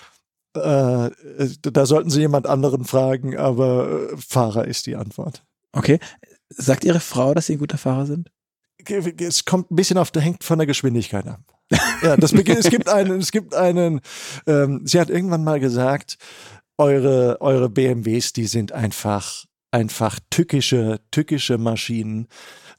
[0.53, 1.09] Äh,
[1.61, 5.43] da sollten Sie jemand anderen fragen, aber äh, Fahrer ist die Antwort.
[5.71, 5.99] Okay.
[6.49, 8.31] Sagt Ihre Frau, dass Sie ein guter Fahrer sind?
[8.89, 11.41] Es kommt ein bisschen auf, hängt von der Geschwindigkeit ab.
[12.01, 14.01] ja, das, es gibt einen, es gibt einen,
[14.45, 16.17] ähm, sie hat irgendwann mal gesagt,
[16.77, 22.27] eure, eure BMWs, die sind einfach, einfach tückische, tückische Maschinen.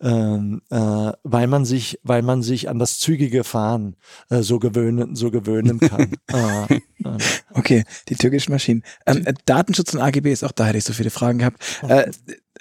[0.00, 3.96] Ähm, äh, weil man sich, weil man sich an das zügige Fahren
[4.30, 6.12] äh, so gewöhnen, so gewöhnen kann.
[6.32, 7.18] äh, äh.
[7.52, 8.84] Okay, die türkischen Maschinen.
[9.06, 11.64] Ähm, Datenschutz und AGB ist auch da hätte ich so viele Fragen gehabt.
[11.82, 12.12] Äh,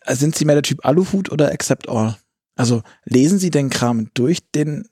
[0.08, 2.18] sind Sie mehr der Typ Aluhut oder Accept All?
[2.58, 4.88] Also lesen Sie den Kram durch, den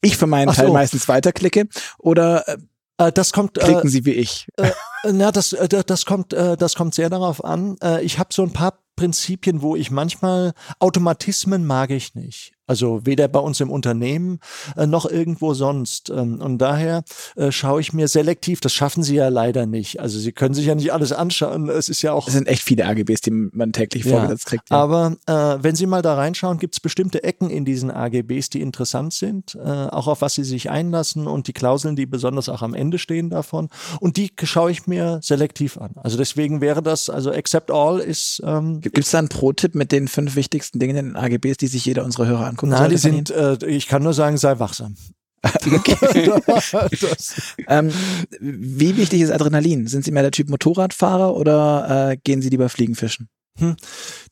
[0.00, 0.72] ich für meinen Ach Teil so.
[0.72, 2.56] meistens weiterklicke oder äh,
[2.98, 4.46] äh das kommt, äh, klicken Sie wie ich?
[4.56, 4.70] Äh,
[5.10, 7.76] na, das, äh, das kommt, äh, das kommt sehr darauf an.
[7.82, 12.58] Äh, ich habe so ein paar Prinzipien, wo ich manchmal Automatismen mag ich nicht.
[12.68, 14.40] Also weder bei uns im Unternehmen
[14.76, 16.10] äh, noch irgendwo sonst.
[16.10, 17.02] Ähm, und daher
[17.34, 20.00] äh, schaue ich mir selektiv, das schaffen Sie ja leider nicht.
[20.00, 21.70] Also Sie können sich ja nicht alles anschauen.
[21.70, 22.28] Es ist ja auch.
[22.28, 24.68] Es sind echt viele AGBs, die man täglich ja, vorgesetzt kriegt.
[24.70, 24.76] Ja.
[24.76, 28.60] Aber äh, wenn Sie mal da reinschauen, gibt es bestimmte Ecken in diesen AGBs, die
[28.60, 32.60] interessant sind, äh, auch auf was Sie sich einlassen und die Klauseln, die besonders auch
[32.60, 33.70] am Ende stehen davon.
[33.98, 35.92] Und die schaue ich mir selektiv an.
[35.96, 38.42] Also deswegen wäre das, also Accept All ist.
[38.44, 41.66] Ähm, gibt es da einen Pro-Tipp mit den fünf wichtigsten Dingen in den AGBs, die
[41.66, 44.58] sich jeder unserer Hörer an angucken Nein, die sind, äh, ich kann nur sagen, sei
[44.58, 44.96] wachsam.
[47.68, 47.92] ähm,
[48.40, 49.86] wie wichtig ist Adrenalin?
[49.86, 53.28] Sind Sie mehr der Typ Motorradfahrer oder äh, gehen Sie lieber Fliegen fischen?
[53.58, 53.76] Hm.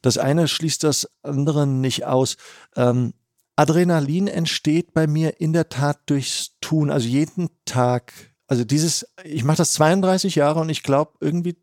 [0.03, 2.37] Das eine schließt das andere nicht aus.
[2.77, 3.13] Ähm,
[3.57, 8.13] Adrenalin entsteht bei mir in der Tat durchs Tun, also jeden Tag.
[8.47, 11.57] Also dieses, ich mache das 32 Jahre und ich glaube irgendwie,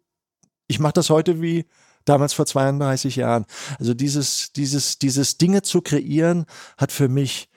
[0.67, 1.65] ich mache das heute wie
[2.05, 3.45] damals vor 32 Jahren.
[3.79, 6.45] Also dieses, dieses, dieses Dinge zu kreieren
[6.77, 7.49] hat für mich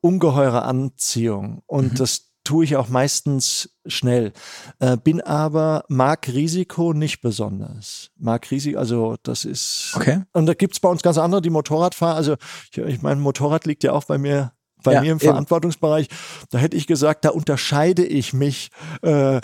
[0.00, 1.96] ungeheure Anziehung und mhm.
[1.96, 4.32] das tue ich auch meistens schnell.
[4.78, 8.10] Äh, bin aber, mag Risiko nicht besonders.
[8.16, 9.92] Mag Risiko, also das ist.
[9.94, 10.22] Okay.
[10.32, 12.16] Und da gibt's bei uns ganz andere, die Motorrad fahren.
[12.16, 12.36] Also
[12.72, 14.52] ich, ich mein Motorrad liegt ja auch bei mir
[14.82, 15.20] bei ja, mir im eben.
[15.20, 16.08] Verantwortungsbereich,
[16.50, 18.70] da hätte ich gesagt, da unterscheide ich mich,
[19.02, 19.40] äh,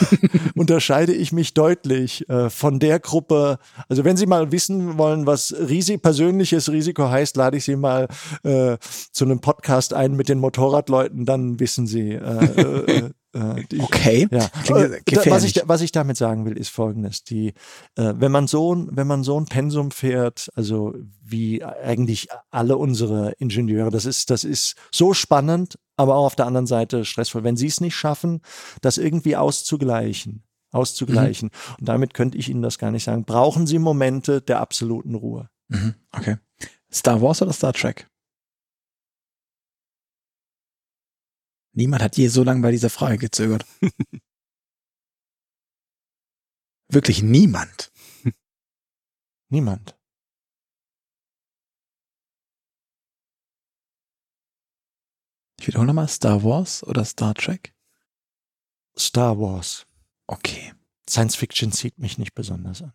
[0.54, 3.58] unterscheide ich mich deutlich äh, von der Gruppe.
[3.88, 8.08] Also wenn Sie mal wissen wollen, was Risik, persönliches Risiko heißt, lade ich Sie mal
[8.42, 8.76] äh,
[9.12, 13.10] zu einem Podcast ein mit den Motorradleuten, dann wissen Sie, äh, äh, äh,
[13.70, 14.28] die, okay.
[14.30, 14.46] Ja.
[14.68, 17.24] Äh, was, ich, was ich damit sagen will, ist folgendes.
[17.24, 17.48] Die,
[17.96, 23.32] äh, wenn man so, wenn man so ein Pensum fährt, also wie eigentlich alle unsere
[23.38, 27.44] Ingenieure, das ist, das ist so spannend, aber auch auf der anderen Seite stressvoll.
[27.44, 28.40] Wenn sie es nicht schaffen,
[28.80, 31.74] das irgendwie auszugleichen, auszugleichen, mhm.
[31.80, 35.48] und damit könnte ich Ihnen das gar nicht sagen, brauchen Sie Momente der absoluten Ruhe.
[35.68, 35.94] Mhm.
[36.12, 36.36] Okay.
[36.92, 38.08] Star Wars oder Star Trek?
[41.76, 43.66] Niemand hat je so lange bei dieser Frage gezögert.
[46.88, 47.92] Wirklich niemand.
[49.50, 49.94] Niemand.
[55.60, 57.74] Ich wiederhole nochmal, Star Wars oder Star Trek?
[58.98, 59.86] Star Wars.
[60.26, 60.72] Okay.
[61.08, 62.94] Science Fiction zieht mich nicht besonders an.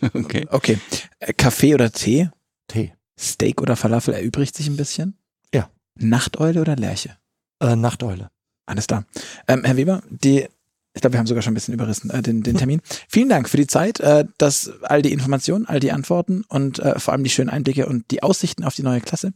[0.14, 0.46] okay.
[0.50, 0.78] Okay.
[1.18, 2.30] Äh, Kaffee oder Tee?
[2.68, 2.94] Tee.
[3.18, 5.18] Steak oder Falafel erübrigt sich ein bisschen?
[5.52, 5.70] Ja.
[5.96, 7.18] Nachteule oder Lerche?
[7.64, 8.30] Äh, Nachteule.
[8.66, 9.04] Alles klar.
[9.48, 10.46] Ähm, Herr Weber, die,
[10.94, 12.80] ich glaube, wir haben sogar schon ein bisschen überrissen, äh, den, den Termin.
[13.08, 16.98] Vielen Dank für die Zeit, äh, dass all die Informationen, all die Antworten und äh,
[16.98, 19.32] vor allem die schönen Einblicke und die Aussichten auf die neue Klasse.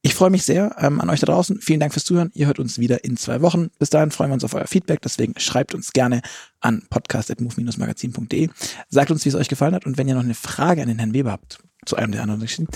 [0.00, 1.60] Ich freue mich sehr ähm, an euch da draußen.
[1.60, 2.30] Vielen Dank fürs Zuhören.
[2.34, 3.70] Ihr hört uns wieder in zwei Wochen.
[3.78, 5.00] Bis dahin freuen wir uns auf euer Feedback.
[5.02, 6.22] Deswegen schreibt uns gerne
[6.60, 8.48] an podcast.move-magazin.de.
[8.88, 9.86] Sagt uns, wie es euch gefallen hat.
[9.86, 12.40] Und wenn ihr noch eine Frage an den Herrn Weber habt, zu einem der anderen
[12.40, 12.68] Geschichten,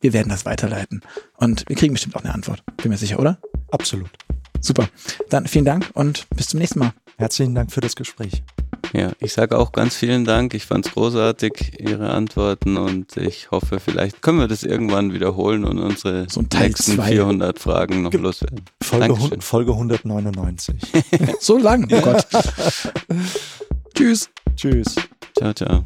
[0.00, 1.02] wir werden das weiterleiten.
[1.36, 2.62] Und wir kriegen bestimmt auch eine Antwort.
[2.78, 3.38] Bin mir sicher, oder?
[3.70, 4.10] Absolut.
[4.64, 4.88] Super.
[5.28, 6.92] Dann vielen Dank und bis zum nächsten Mal.
[7.18, 8.42] Herzlichen Dank für das Gespräch.
[8.92, 10.54] Ja, ich sage auch ganz vielen Dank.
[10.54, 15.64] Ich fand es großartig, Ihre Antworten und ich hoffe, vielleicht können wir das irgendwann wiederholen
[15.64, 17.08] und unsere So nächsten zwei.
[17.12, 18.62] 400 Fragen noch loswerden.
[18.82, 20.76] Folge, hun- Folge 199.
[21.40, 22.26] So lang, oh Gott.
[23.94, 24.30] Tschüss.
[24.56, 24.94] Tschüss.
[25.36, 25.84] Ciao, ciao.